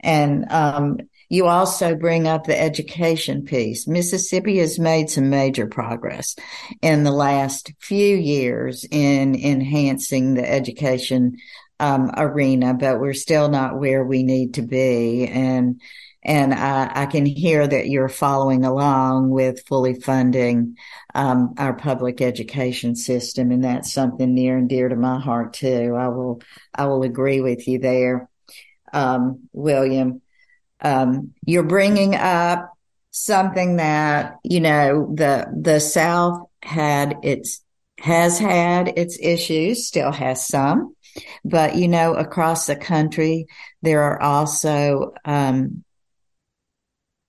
[0.00, 3.88] And, um, you also bring up the education piece.
[3.88, 6.36] Mississippi has made some major progress
[6.82, 11.36] in the last few years in enhancing the education
[11.80, 15.26] um, arena, but we're still not where we need to be.
[15.26, 15.80] And
[16.22, 20.76] and I, I can hear that you're following along with fully funding
[21.14, 25.94] um, our public education system, and that's something near and dear to my heart too.
[25.96, 26.42] I will
[26.74, 28.28] I will agree with you there,
[28.92, 30.20] um, William.
[30.80, 32.72] Um, you're bringing up
[33.12, 37.62] something that you know the the South had its
[38.00, 40.95] has had its issues, still has some.
[41.44, 43.46] But, you know, across the country,
[43.82, 45.84] there are also, um,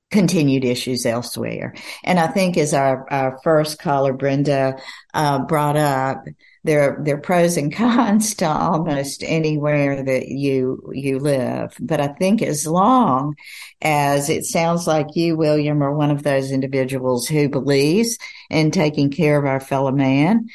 [0.10, 1.73] continued issues elsewhere.
[2.04, 4.78] And I think as our, our first caller, Brenda,
[5.13, 6.23] uh, brought up,
[6.63, 11.76] there, there are pros and cons to almost anywhere that you, you live.
[11.80, 13.36] But I think as long
[13.82, 18.17] as it sounds like you, William, are one of those individuals who believes
[18.50, 20.47] in taking care of our fellow man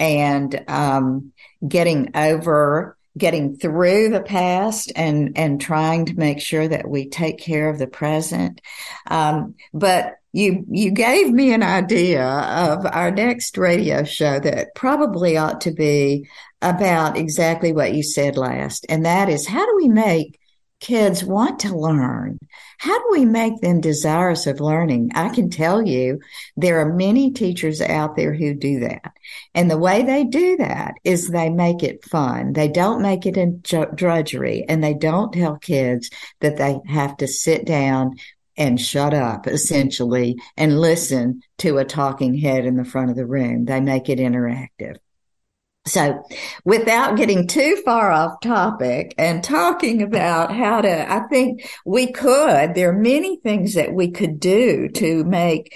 [0.00, 1.32] and, um,
[1.68, 7.38] getting over getting through the past and and trying to make sure that we take
[7.38, 8.60] care of the present.
[9.08, 15.36] Um, but you you gave me an idea of our next radio show that probably
[15.36, 16.28] ought to be
[16.62, 20.38] about exactly what you said last and that is how do we make
[20.80, 22.38] kids want to learn?
[22.78, 25.10] How do we make them desirous of learning?
[25.14, 26.20] I can tell you
[26.56, 29.12] there are many teachers out there who do that.
[29.54, 32.54] And the way they do that is they make it fun.
[32.54, 37.28] They don't make it in drudgery and they don't tell kids that they have to
[37.28, 38.16] sit down
[38.56, 43.26] and shut up essentially and listen to a talking head in the front of the
[43.26, 43.64] room.
[43.64, 44.96] They make it interactive.
[45.86, 46.22] So
[46.64, 52.74] without getting too far off topic and talking about how to, I think we could,
[52.74, 55.74] there are many things that we could do to make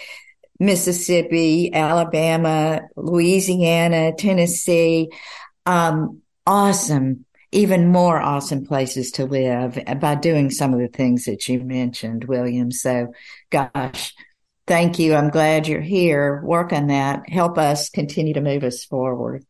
[0.61, 5.09] Mississippi, Alabama, Louisiana, Tennessee.
[5.67, 11.49] Um, awesome, even more awesome places to live by doing some of the things that
[11.49, 12.71] you mentioned, William.
[12.71, 13.13] So,
[13.51, 14.15] gosh,
[14.67, 15.15] thank you.
[15.15, 16.43] I'm glad you're here.
[16.45, 17.29] Work on that.
[17.29, 19.45] Help us continue to move us forward.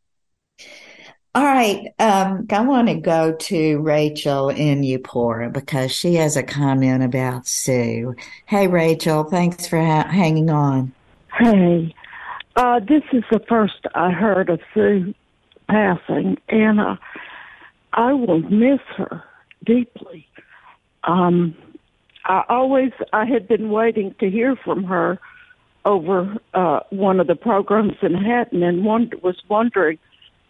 [1.37, 1.93] All right.
[1.99, 7.49] Um, I want to go to Rachel in Eupora because she has a comment about
[7.49, 8.14] Sue.
[8.47, 10.93] Hey, Rachel, thanks for ha- hanging on.
[11.37, 11.93] Hey,
[12.55, 15.12] uh, this is the first I heard of Sue
[15.68, 16.97] passing, and uh,
[17.95, 19.24] I will miss her
[19.64, 20.28] deeply.
[21.03, 21.57] Um,
[22.26, 25.18] I always I had been waiting to hear from her
[25.85, 29.99] over uh, one of the programs in Hatton, and one was wondering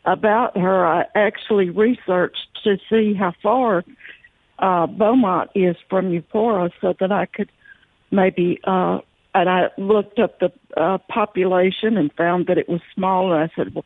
[0.05, 3.85] about her, I actually researched to see how far
[4.59, 7.51] uh, Beaumont is from Eupora so that I could
[8.11, 8.99] maybe, uh,
[9.35, 13.33] and I looked up the uh, population and found that it was small.
[13.33, 13.85] And I said, well,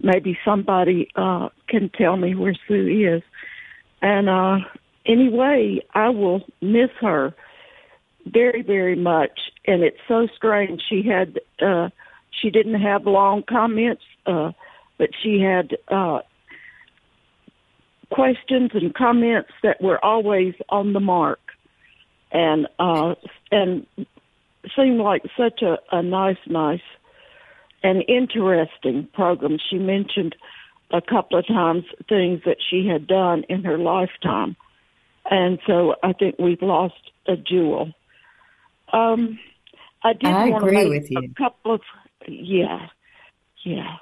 [0.00, 3.22] maybe somebody uh, can tell me where Sue is.
[4.02, 4.58] And uh,
[5.06, 7.34] anyway, I will miss her
[8.26, 9.38] very, very much.
[9.66, 10.82] And it's so strange.
[10.88, 11.90] She had, uh,
[12.30, 14.02] she didn't have long comments.
[14.26, 14.52] Uh,
[14.98, 16.20] but she had uh,
[18.10, 21.40] questions and comments that were always on the mark,
[22.32, 23.14] and uh,
[23.50, 23.86] and
[24.76, 26.80] seemed like such a, a nice, nice
[27.82, 29.58] and interesting program.
[29.70, 30.34] She mentioned
[30.90, 34.56] a couple of times things that she had done in her lifetime,
[35.30, 37.92] and so I think we've lost a jewel.
[38.92, 39.38] Um,
[40.02, 41.18] I did I want to agree make with you.
[41.18, 41.80] a couple of
[42.26, 42.88] yeah,
[43.64, 43.96] yeah.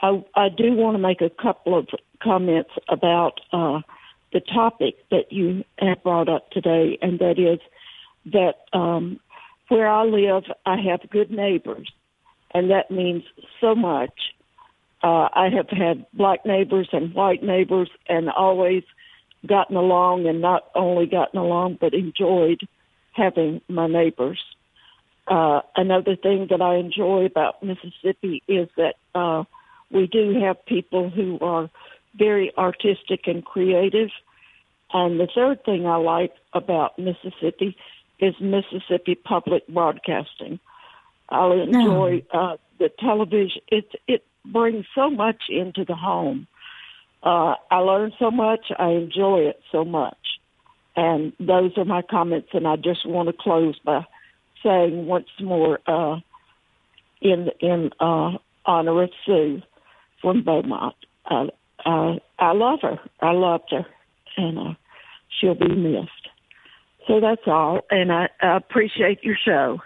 [0.00, 1.88] I, I do want to make a couple of
[2.22, 3.80] comments about uh,
[4.32, 7.60] the topic that you have brought up today, and that is
[8.32, 9.20] that um,
[9.68, 11.90] where I live, I have good neighbors,
[12.52, 13.22] and that means
[13.60, 14.12] so much.
[15.02, 18.82] Uh, I have had black neighbors and white neighbors, and always
[19.46, 22.66] gotten along, and not only gotten along, but enjoyed
[23.12, 24.40] having my neighbors.
[25.26, 29.44] Uh, another thing that I enjoy about Mississippi is that uh,
[29.94, 31.70] we do have people who are
[32.16, 34.10] very artistic and creative.
[34.92, 37.76] And the third thing I like about Mississippi
[38.18, 40.58] is Mississippi Public Broadcasting.
[41.28, 43.62] I enjoy uh, the television.
[43.68, 46.46] It it brings so much into the home.
[47.22, 48.66] Uh, I learn so much.
[48.78, 50.18] I enjoy it so much.
[50.96, 52.48] And those are my comments.
[52.52, 54.04] And I just want to close by
[54.62, 56.20] saying once more, uh,
[57.20, 58.32] in in uh,
[58.66, 59.62] honor of Sue,
[60.24, 60.96] from Beaumont.
[61.30, 61.46] Uh,
[61.84, 62.98] uh, I love her.
[63.20, 63.86] I loved her,
[64.36, 64.74] and uh,
[65.28, 66.10] she'll be missed.
[67.06, 69.80] So that's all, and I, I appreciate your show.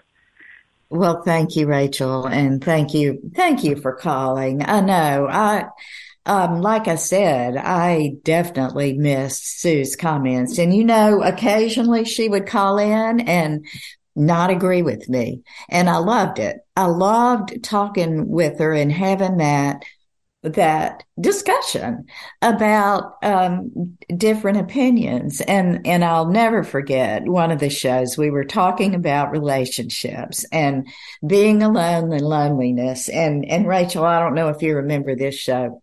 [0.89, 4.62] Well, thank you, Rachel, and thank you, thank you for calling.
[4.64, 5.64] I know I,
[6.24, 12.47] um, like I said, I definitely missed Sue's comments, and you know, occasionally she would
[12.47, 13.66] call in and
[14.14, 16.59] not agree with me, and I loved it.
[16.76, 19.82] I loved talking with her and having that
[20.51, 22.07] that discussion
[22.42, 25.40] about um, different opinions.
[25.40, 30.88] And and I'll never forget one of the shows we were talking about relationships and
[31.26, 33.09] being alone and loneliness.
[33.09, 35.82] And and Rachel I don't know if you remember this show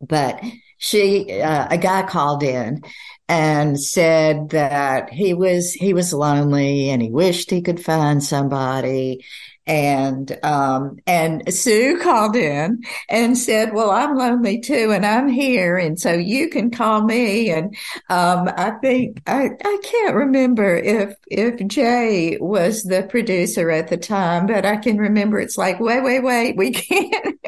[0.00, 0.42] but
[0.78, 2.82] she uh, a guy called in
[3.28, 9.24] and said that he was he was lonely and he wished he could find somebody
[9.66, 15.76] and um and Sue called in and said, "Well, I'm lonely too, and I'm here,
[15.76, 17.74] and so you can call me." And
[18.10, 23.96] um I think I I can't remember if if Jay was the producer at the
[23.96, 27.38] time, but I can remember it's like, wait, wait, wait, we can't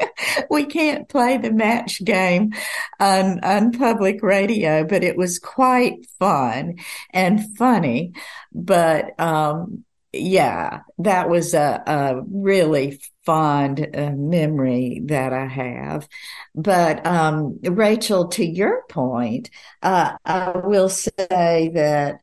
[0.49, 2.53] we can't play the match game
[2.99, 6.75] on on public radio, but it was quite fun
[7.13, 8.13] and funny.
[8.53, 16.07] But um yeah, that was a, a really fond uh, memory that I have.
[16.55, 19.49] But um, Rachel, to your point,
[19.83, 22.19] uh, I will say that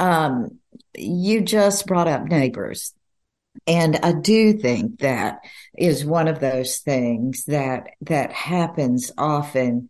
[0.00, 0.58] um,
[0.96, 2.92] you just brought up neighbors.
[3.66, 5.40] And I do think that
[5.76, 9.88] is one of those things that that happens often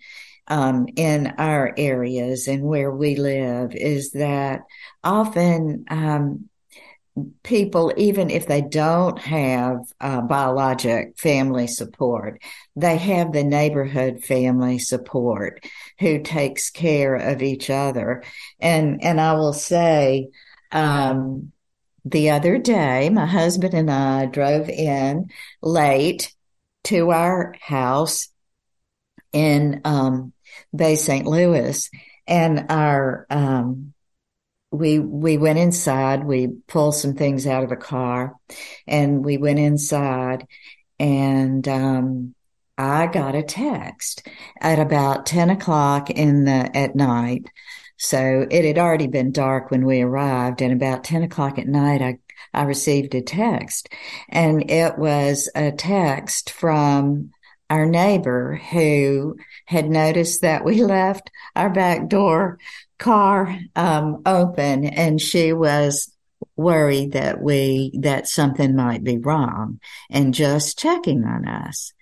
[0.48, 4.62] um, in our areas and where we live is that
[5.02, 6.48] often um,
[7.42, 12.42] people, even if they don't have uh, biologic family support,
[12.74, 15.64] they have the neighborhood family support
[15.98, 18.22] who takes care of each other.
[18.60, 20.28] And, and I will say,
[20.72, 21.52] um,
[22.04, 26.32] the other day, my husband and I drove in late
[26.84, 28.28] to our house
[29.32, 30.32] in um,
[30.74, 31.26] Bay St.
[31.26, 31.90] Louis,
[32.28, 33.92] and our um,
[34.78, 36.24] we we went inside.
[36.24, 38.34] We pulled some things out of the car,
[38.86, 40.46] and we went inside,
[40.98, 42.34] and um,
[42.78, 44.26] I got a text
[44.60, 47.48] at about ten o'clock in the at night.
[47.98, 52.02] So it had already been dark when we arrived, and about ten o'clock at night,
[52.02, 52.18] I
[52.54, 53.88] I received a text,
[54.28, 57.30] and it was a text from
[57.68, 62.58] our neighbor who had noticed that we left our back door
[62.98, 66.12] car um, open and she was
[66.56, 69.80] worried that we that something might be wrong
[70.10, 71.92] and just checking on us.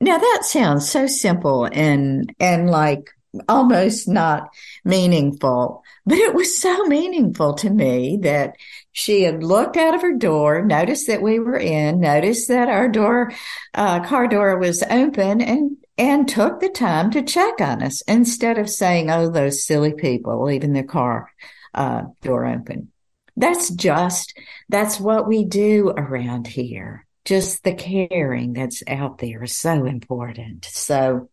[0.00, 3.10] Now that sounds so simple and and like
[3.48, 4.48] almost not
[4.84, 8.56] meaningful but it was so meaningful to me that
[8.92, 12.88] she had looked out of her door, noticed that we were in, noticed that our
[12.88, 13.32] door,
[13.72, 18.58] uh, car door was open and, and took the time to check on us instead
[18.58, 21.30] of saying, Oh, those silly people leaving their car,
[21.72, 22.90] uh, door open.
[23.36, 24.38] That's just,
[24.68, 27.06] that's what we do around here.
[27.24, 30.66] Just the caring that's out there is so important.
[30.66, 31.30] So,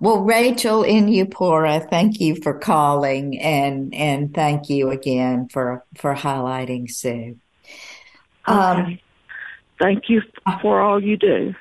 [0.00, 6.14] well, Rachel in Eupora, thank you for calling and and thank you again for for
[6.14, 7.38] highlighting Sue.
[8.46, 9.02] Um, okay.
[9.78, 10.22] thank you
[10.62, 11.54] for all you do.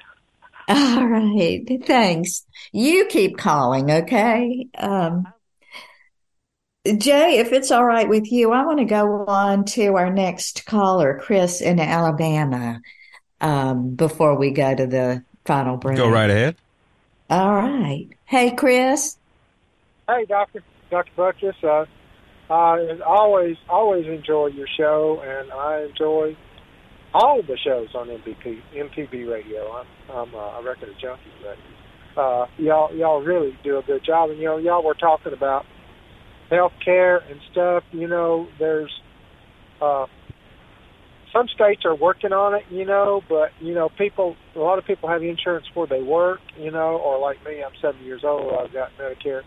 [0.70, 2.44] All right, thanks.
[2.72, 4.68] You keep calling, okay?
[4.78, 5.28] Um,
[6.98, 10.66] Jay, if it's all right with you, I want to go on to our next
[10.66, 12.80] caller, Chris in Alabama,
[13.42, 15.98] um, before we go to the final break.
[15.98, 16.56] Go right ahead.
[17.30, 18.08] All right.
[18.26, 19.18] Hey, Chris.
[20.08, 21.88] Hey, Doctor Doctor Buttross.
[22.48, 26.38] Uh, I always always enjoy your show, and I enjoy
[27.16, 29.72] all the shows on MPB MPB radio.
[29.72, 34.32] I'm I'm a record junkie, but uh, y'all y'all really do a good job.
[34.32, 35.66] And you know, y'all were talking about
[36.50, 37.84] health care and stuff.
[37.94, 38.92] You know, there's
[39.82, 40.08] uh,
[41.32, 44.86] some states are working on it, you know, but you know, people a lot of
[44.86, 48.54] people have insurance where they work, you know, or like me, I'm 70 years old,
[48.54, 49.42] I've got Medicare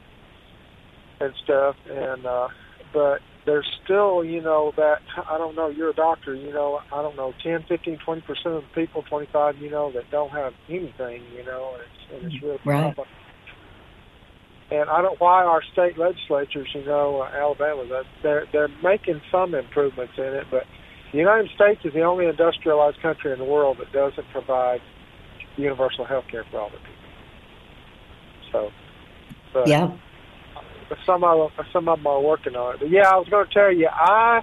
[1.21, 2.49] and stuff, and uh,
[2.95, 5.69] but there's still, you know, that I don't know.
[5.69, 6.81] You're a doctor, you know.
[6.93, 10.29] I don't know, 10, 15, 20 percent of the people, 25, you know, that don't
[10.31, 12.95] have anything, you know, and it's, and it's really right.
[12.95, 13.09] Problem.
[14.71, 19.23] And I don't why our state legislatures, you know, uh, Alabama, that they're they're making
[19.33, 20.65] some improvements in it, but
[21.13, 24.83] the United States is the only industrialized country in the world that doesn't provide
[25.57, 26.93] universal health care for all the people.
[28.53, 28.71] So,
[29.55, 29.97] but yeah.
[31.05, 32.81] Some of them, some of them are working on it.
[32.81, 34.43] But yeah, I was going to tell you, I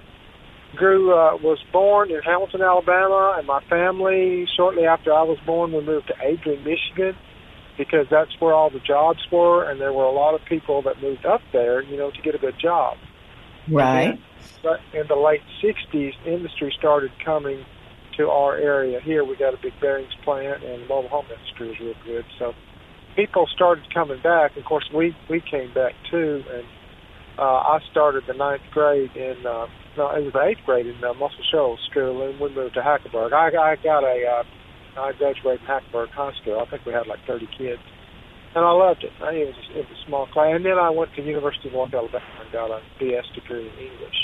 [0.76, 5.72] grew uh, was born in Hamilton, Alabama, and my family shortly after I was born,
[5.72, 7.16] we moved to Adrian, Michigan,
[7.78, 11.00] because that's where all the jobs were, and there were a lot of people that
[11.00, 12.96] moved up there, you know, to get a good job.
[13.68, 14.20] Right
[14.62, 17.64] But in the late 60s, industry started coming
[18.16, 19.24] to our area here.
[19.24, 22.24] We got a big bearings plant, and the mobile home industry is real good.
[22.38, 22.54] So
[23.16, 24.56] people started coming back.
[24.56, 26.64] Of course, we we came back too, and
[27.38, 31.02] uh, I started the ninth grade in uh, no, it was the eighth grade in
[31.02, 33.32] uh, Muscle Shoals School, and we moved to Hackleburg.
[33.32, 36.60] I, I got a uh, I graduated in Hackleburg High School.
[36.60, 37.82] I think we had like 30 kids,
[38.54, 39.12] and I loved it.
[39.20, 41.74] I, it was it was a small class, and then I went to University of
[41.74, 44.20] North Alabama and got a BS degree in English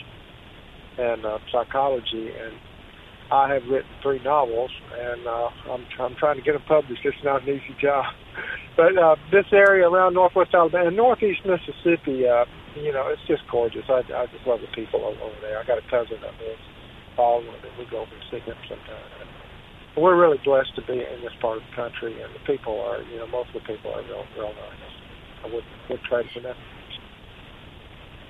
[0.99, 2.53] and uh, psychology, and
[3.33, 7.01] I have written three novels, and uh, I'm I'm trying to get them published.
[7.05, 8.05] It's not an easy job,
[8.77, 12.45] but uh, this area around Northwest Alabama and Northeast Mississippi, uh,
[12.77, 13.85] you know, it's just gorgeous.
[13.89, 15.59] I I just love the people over there.
[15.59, 16.63] I got a cousin that lives
[17.17, 19.13] Baldwyn, and we go over and see him sometimes.
[19.97, 23.03] We're really blessed to be in this part of the country, and the people are,
[23.03, 25.45] you know, most of the people are real, real nice.
[25.45, 26.63] I would would trade for nothing.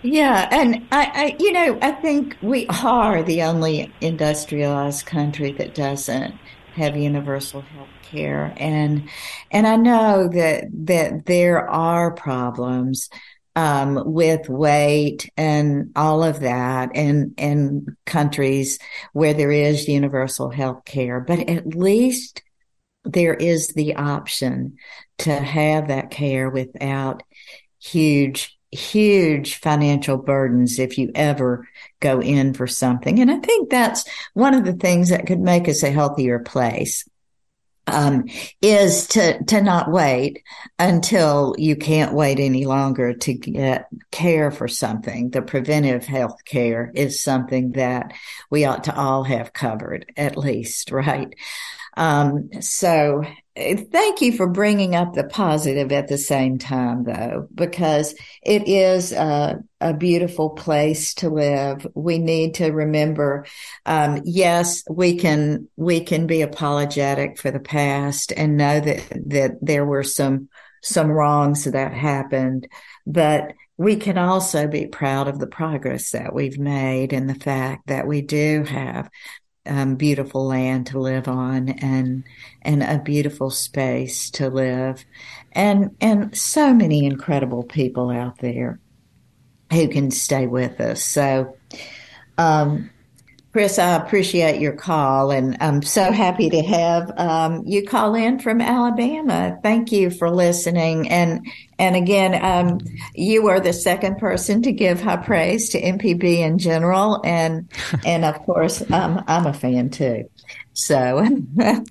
[0.02, 5.74] Yeah, and I, I, you know, I think we are the only industrialized country that
[5.74, 6.34] doesn't
[6.74, 9.08] have universal health care, and
[9.50, 13.08] and I know that that there are problems
[13.54, 18.78] um, with weight and all of that, and in countries
[19.12, 22.42] where there is universal health care, but at least
[23.04, 24.76] there is the option
[25.18, 27.22] to have that care without
[27.80, 31.68] huge huge financial burdens if you ever
[32.02, 33.20] go in for something.
[33.20, 37.04] And I think that's one of the things that could make us a healthier place.
[37.88, 38.26] um,
[38.62, 40.42] is to to not wait
[40.78, 45.30] until you can't wait any longer to get care for something.
[45.30, 48.12] The preventive health care is something that
[48.50, 51.34] we ought to all have covered, at least, right?
[51.96, 53.24] Um, so
[53.54, 59.12] thank you for bringing up the positive at the same time, though, because it is
[59.12, 61.86] a, a beautiful place to live.
[61.94, 63.44] We need to remember,
[63.84, 69.52] um, yes, we can, we can be apologetic for the past and know that, that
[69.60, 70.48] there were some,
[70.82, 72.68] some wrongs that happened,
[73.06, 77.86] but we can also be proud of the progress that we've made and the fact
[77.88, 79.10] that we do have
[79.66, 82.24] um, beautiful land to live on and
[82.62, 85.04] and a beautiful space to live.
[85.52, 88.80] And and so many incredible people out there
[89.72, 91.02] who can stay with us.
[91.02, 91.56] So
[92.38, 92.90] um,
[93.52, 98.38] Chris, I appreciate your call, and I'm so happy to have um, you call in
[98.38, 99.58] from Alabama.
[99.62, 101.46] Thank you for listening, and
[101.78, 102.78] and again, um,
[103.14, 107.68] you are the second person to give high praise to MPB in general, and
[108.06, 110.30] and of course, um, I'm a fan too.
[110.72, 111.26] So.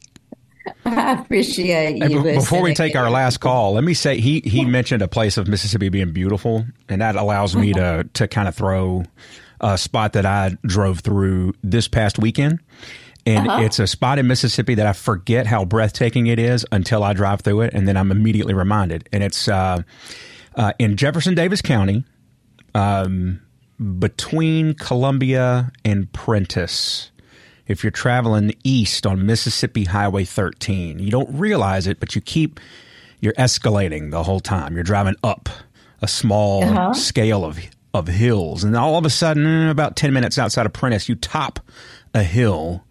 [0.85, 2.21] I appreciate you.
[2.21, 5.47] before we take our last call, let me say he he mentioned a place of
[5.47, 9.03] Mississippi being beautiful, and that allows me to to kind of throw
[9.61, 12.59] a spot that I drove through this past weekend.
[13.25, 13.61] And uh-huh.
[13.63, 17.41] it's a spot in Mississippi that I forget how breathtaking it is until I drive
[17.41, 19.07] through it, and then I'm immediately reminded.
[19.13, 19.83] And it's uh,
[20.55, 22.03] uh, in Jefferson Davis County,
[22.73, 23.39] um,
[23.99, 27.11] between Columbia and Prentiss.
[27.67, 32.59] If you're traveling east on Mississippi Highway 13, you don't realize it, but you keep
[33.19, 34.73] you're escalating the whole time.
[34.73, 35.47] You're driving up
[36.01, 36.93] a small uh-huh.
[36.93, 37.59] scale of
[37.93, 38.63] of hills.
[38.63, 41.59] And all of a sudden, eh, about 10 minutes outside of Prentiss, you top
[42.13, 42.85] a hill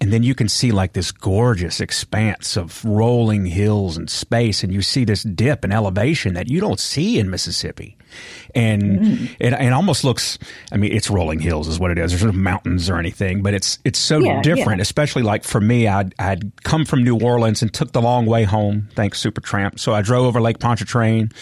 [0.00, 4.72] and then you can see like this gorgeous expanse of rolling hills and space and
[4.72, 7.96] you see this dip in elevation that you don't see in Mississippi
[8.54, 9.24] and mm-hmm.
[9.38, 10.38] it, it almost looks
[10.72, 12.10] i mean it's rolling hills is what it is.
[12.10, 14.82] There's no mountains or anything but it's it's so yeah, different yeah.
[14.82, 18.44] especially like for me I'd, I'd come from new orleans and took the long way
[18.44, 19.78] home thanks supertramp.
[19.78, 21.32] So i drove over lake pontchartrain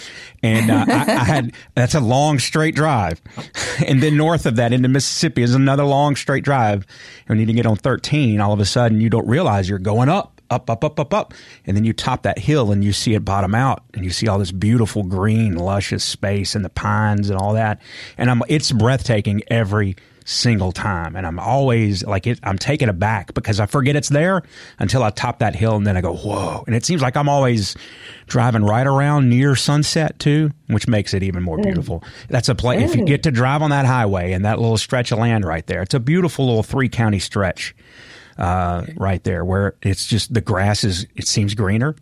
[0.42, 3.20] and uh, I, I had that's a long straight drive.
[3.88, 6.86] And then north of that into mississippi is another long straight drive.
[7.28, 9.80] And you need to get on 13 all of a sudden you don't realize you're
[9.80, 11.34] going up up, up, up, up, up.
[11.66, 14.28] And then you top that hill and you see it bottom out and you see
[14.28, 17.80] all this beautiful green, luscious space and the pines and all that.
[18.16, 21.16] And I'm, it's breathtaking every single time.
[21.16, 24.42] And I'm always like, it, I'm taken aback because I forget it's there
[24.78, 26.64] until I top that hill and then I go, whoa.
[26.66, 27.76] And it seems like I'm always
[28.26, 31.64] driving right around near sunset too, which makes it even more hmm.
[31.64, 32.02] beautiful.
[32.28, 33.06] That's a place, if you hmm.
[33.06, 35.94] get to drive on that highway and that little stretch of land right there, it's
[35.94, 37.74] a beautiful little three county stretch
[38.38, 41.94] uh, right there, where it's just the grass is it seems greener.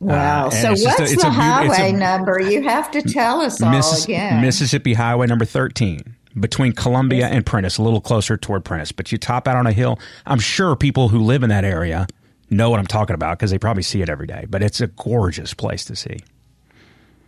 [0.00, 0.48] Wow!
[0.48, 2.40] Uh, so what's a, the a, highway a, number?
[2.40, 4.42] You have to tell us Missis- all again.
[4.42, 8.92] Mississippi Highway number thirteen between Columbia and Prentiss, a little closer toward Prentiss.
[8.92, 9.98] But you top out on a hill.
[10.26, 12.06] I'm sure people who live in that area
[12.50, 14.46] know what I'm talking about because they probably see it every day.
[14.48, 16.18] But it's a gorgeous place to see.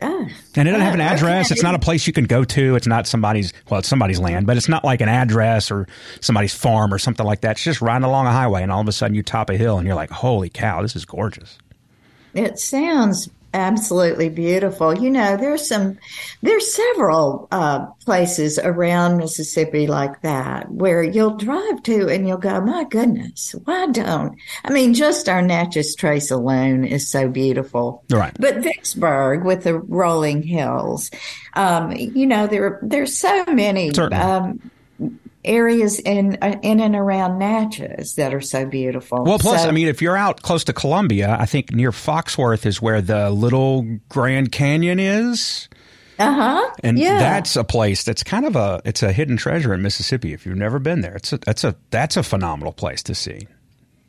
[0.02, 1.46] Oh, and it doesn't have an oh, address.
[1.46, 1.54] Okay.
[1.54, 2.76] It's not a place you can go to.
[2.76, 5.86] It's not somebody's, well, it's somebody's land, but it's not like an address or
[6.20, 7.52] somebody's farm or something like that.
[7.52, 9.78] It's just riding along a highway and all of a sudden you top a hill
[9.78, 11.58] and you're like, holy cow, this is gorgeous.
[12.34, 14.98] It sounds absolutely beautiful.
[14.98, 15.98] You know, there's some,
[16.42, 22.60] there's several uh, places around Mississippi like that where you'll drive to and you'll go,
[22.60, 24.36] my goodness, why don't?
[24.64, 28.04] I mean, just our Natchez Trace alone is so beautiful.
[28.10, 28.34] Right.
[28.38, 31.10] But Vicksburg with the rolling hills,
[31.54, 33.92] um, you know, there there's so many.
[33.96, 34.70] Um,
[35.44, 39.24] areas in uh, in and around Natchez that are so beautiful.
[39.24, 42.66] Well, plus, so, I mean, if you're out close to Columbia, I think near Foxworth
[42.66, 45.68] is where the little Grand Canyon is.
[46.18, 46.70] Uh huh.
[46.82, 47.18] And yeah.
[47.18, 50.32] that's a place that's kind of a it's a hidden treasure in Mississippi.
[50.32, 53.48] If you've never been there, it's a that's a that's a phenomenal place to see.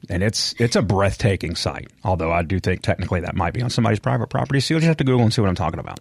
[0.10, 1.88] And it's it's a breathtaking sight.
[2.04, 4.88] Although I do think technically that might be on somebody's private property, so you'll just
[4.88, 6.00] have to Google and see what I'm talking about.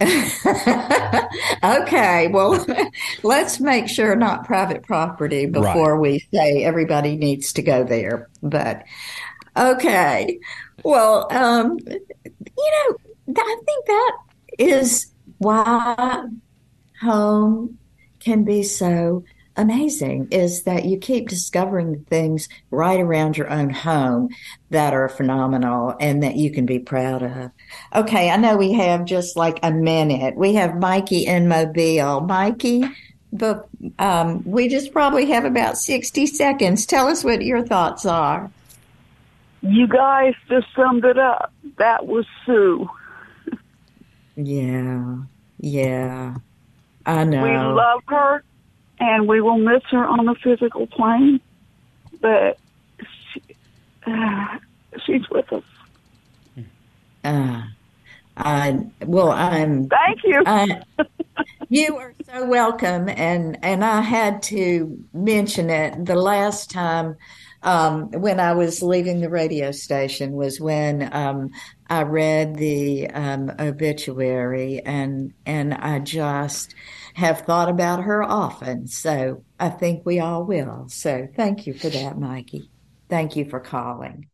[1.62, 2.64] okay, well,
[3.22, 6.00] let's make sure not private property before right.
[6.00, 8.28] we say everybody needs to go there.
[8.42, 8.84] But
[9.56, 10.38] okay,
[10.82, 11.98] well, um, you
[12.56, 12.96] know,
[13.36, 14.18] I think that
[14.58, 16.24] is why
[17.00, 17.78] home
[18.20, 19.24] can be so
[19.60, 24.30] amazing is that you keep discovering things right around your own home
[24.70, 27.50] that are phenomenal and that you can be proud of.
[27.94, 30.36] Okay, I know we have just like a minute.
[30.36, 32.20] We have Mikey in Mobile.
[32.20, 32.84] Mikey,
[33.32, 36.86] but um, we just probably have about 60 seconds.
[36.86, 38.50] Tell us what your thoughts are.
[39.62, 41.52] You guys just summed it up.
[41.76, 42.88] That was Sue.
[44.36, 45.16] Yeah,
[45.58, 46.36] yeah.
[47.04, 47.42] I know.
[47.42, 48.42] We love her,
[49.00, 51.40] and we will miss her on the physical plane,
[52.20, 52.58] but
[53.32, 53.42] she,
[54.06, 54.58] uh,
[55.04, 55.64] she's with us.
[57.24, 57.62] Uh,
[58.36, 59.88] I well, I'm.
[59.88, 60.42] Thank you.
[60.46, 60.82] I,
[61.68, 67.16] you are so welcome, and and I had to mention it the last time
[67.62, 71.50] um, when I was leaving the radio station was when um,
[71.90, 76.74] I read the um, obituary, and and I just
[77.14, 78.86] have thought about her often.
[78.86, 80.86] So I think we all will.
[80.88, 82.70] So thank you for that, Mikey.
[83.08, 84.28] Thank you for calling.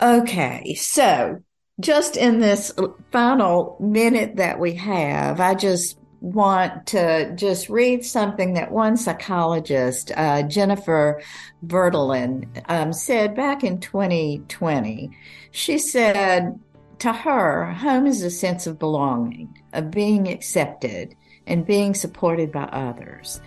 [0.00, 1.38] Okay, so
[1.80, 2.70] just in this
[3.10, 5.98] final minute that we have, I just
[6.32, 11.22] want to just read something that one psychologist, uh, Jennifer
[11.64, 15.16] Bertolin, um, said back in 2020.
[15.52, 16.58] She said,
[16.98, 21.14] to her, home is a sense of belonging, of being accepted,
[21.46, 23.40] and being supported by others.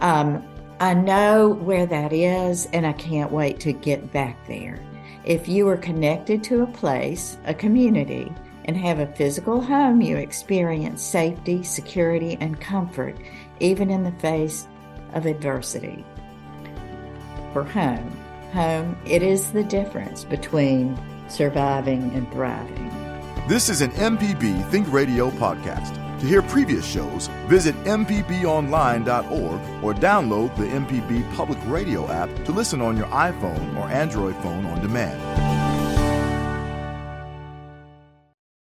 [0.00, 0.46] Um,
[0.80, 4.78] I know where that is, and I can't wait to get back there.
[5.24, 8.32] If you are connected to a place, a community,
[8.68, 13.16] and have a physical home, you experience safety, security, and comfort,
[13.60, 14.68] even in the face
[15.14, 16.04] of adversity.
[17.54, 18.10] For home,
[18.52, 22.90] home, it is the difference between surviving and thriving.
[23.48, 25.94] This is an MPB Think Radio podcast.
[26.20, 32.82] To hear previous shows, visit MPBOnline.org or download the MPB Public Radio app to listen
[32.82, 35.57] on your iPhone or Android phone on demand.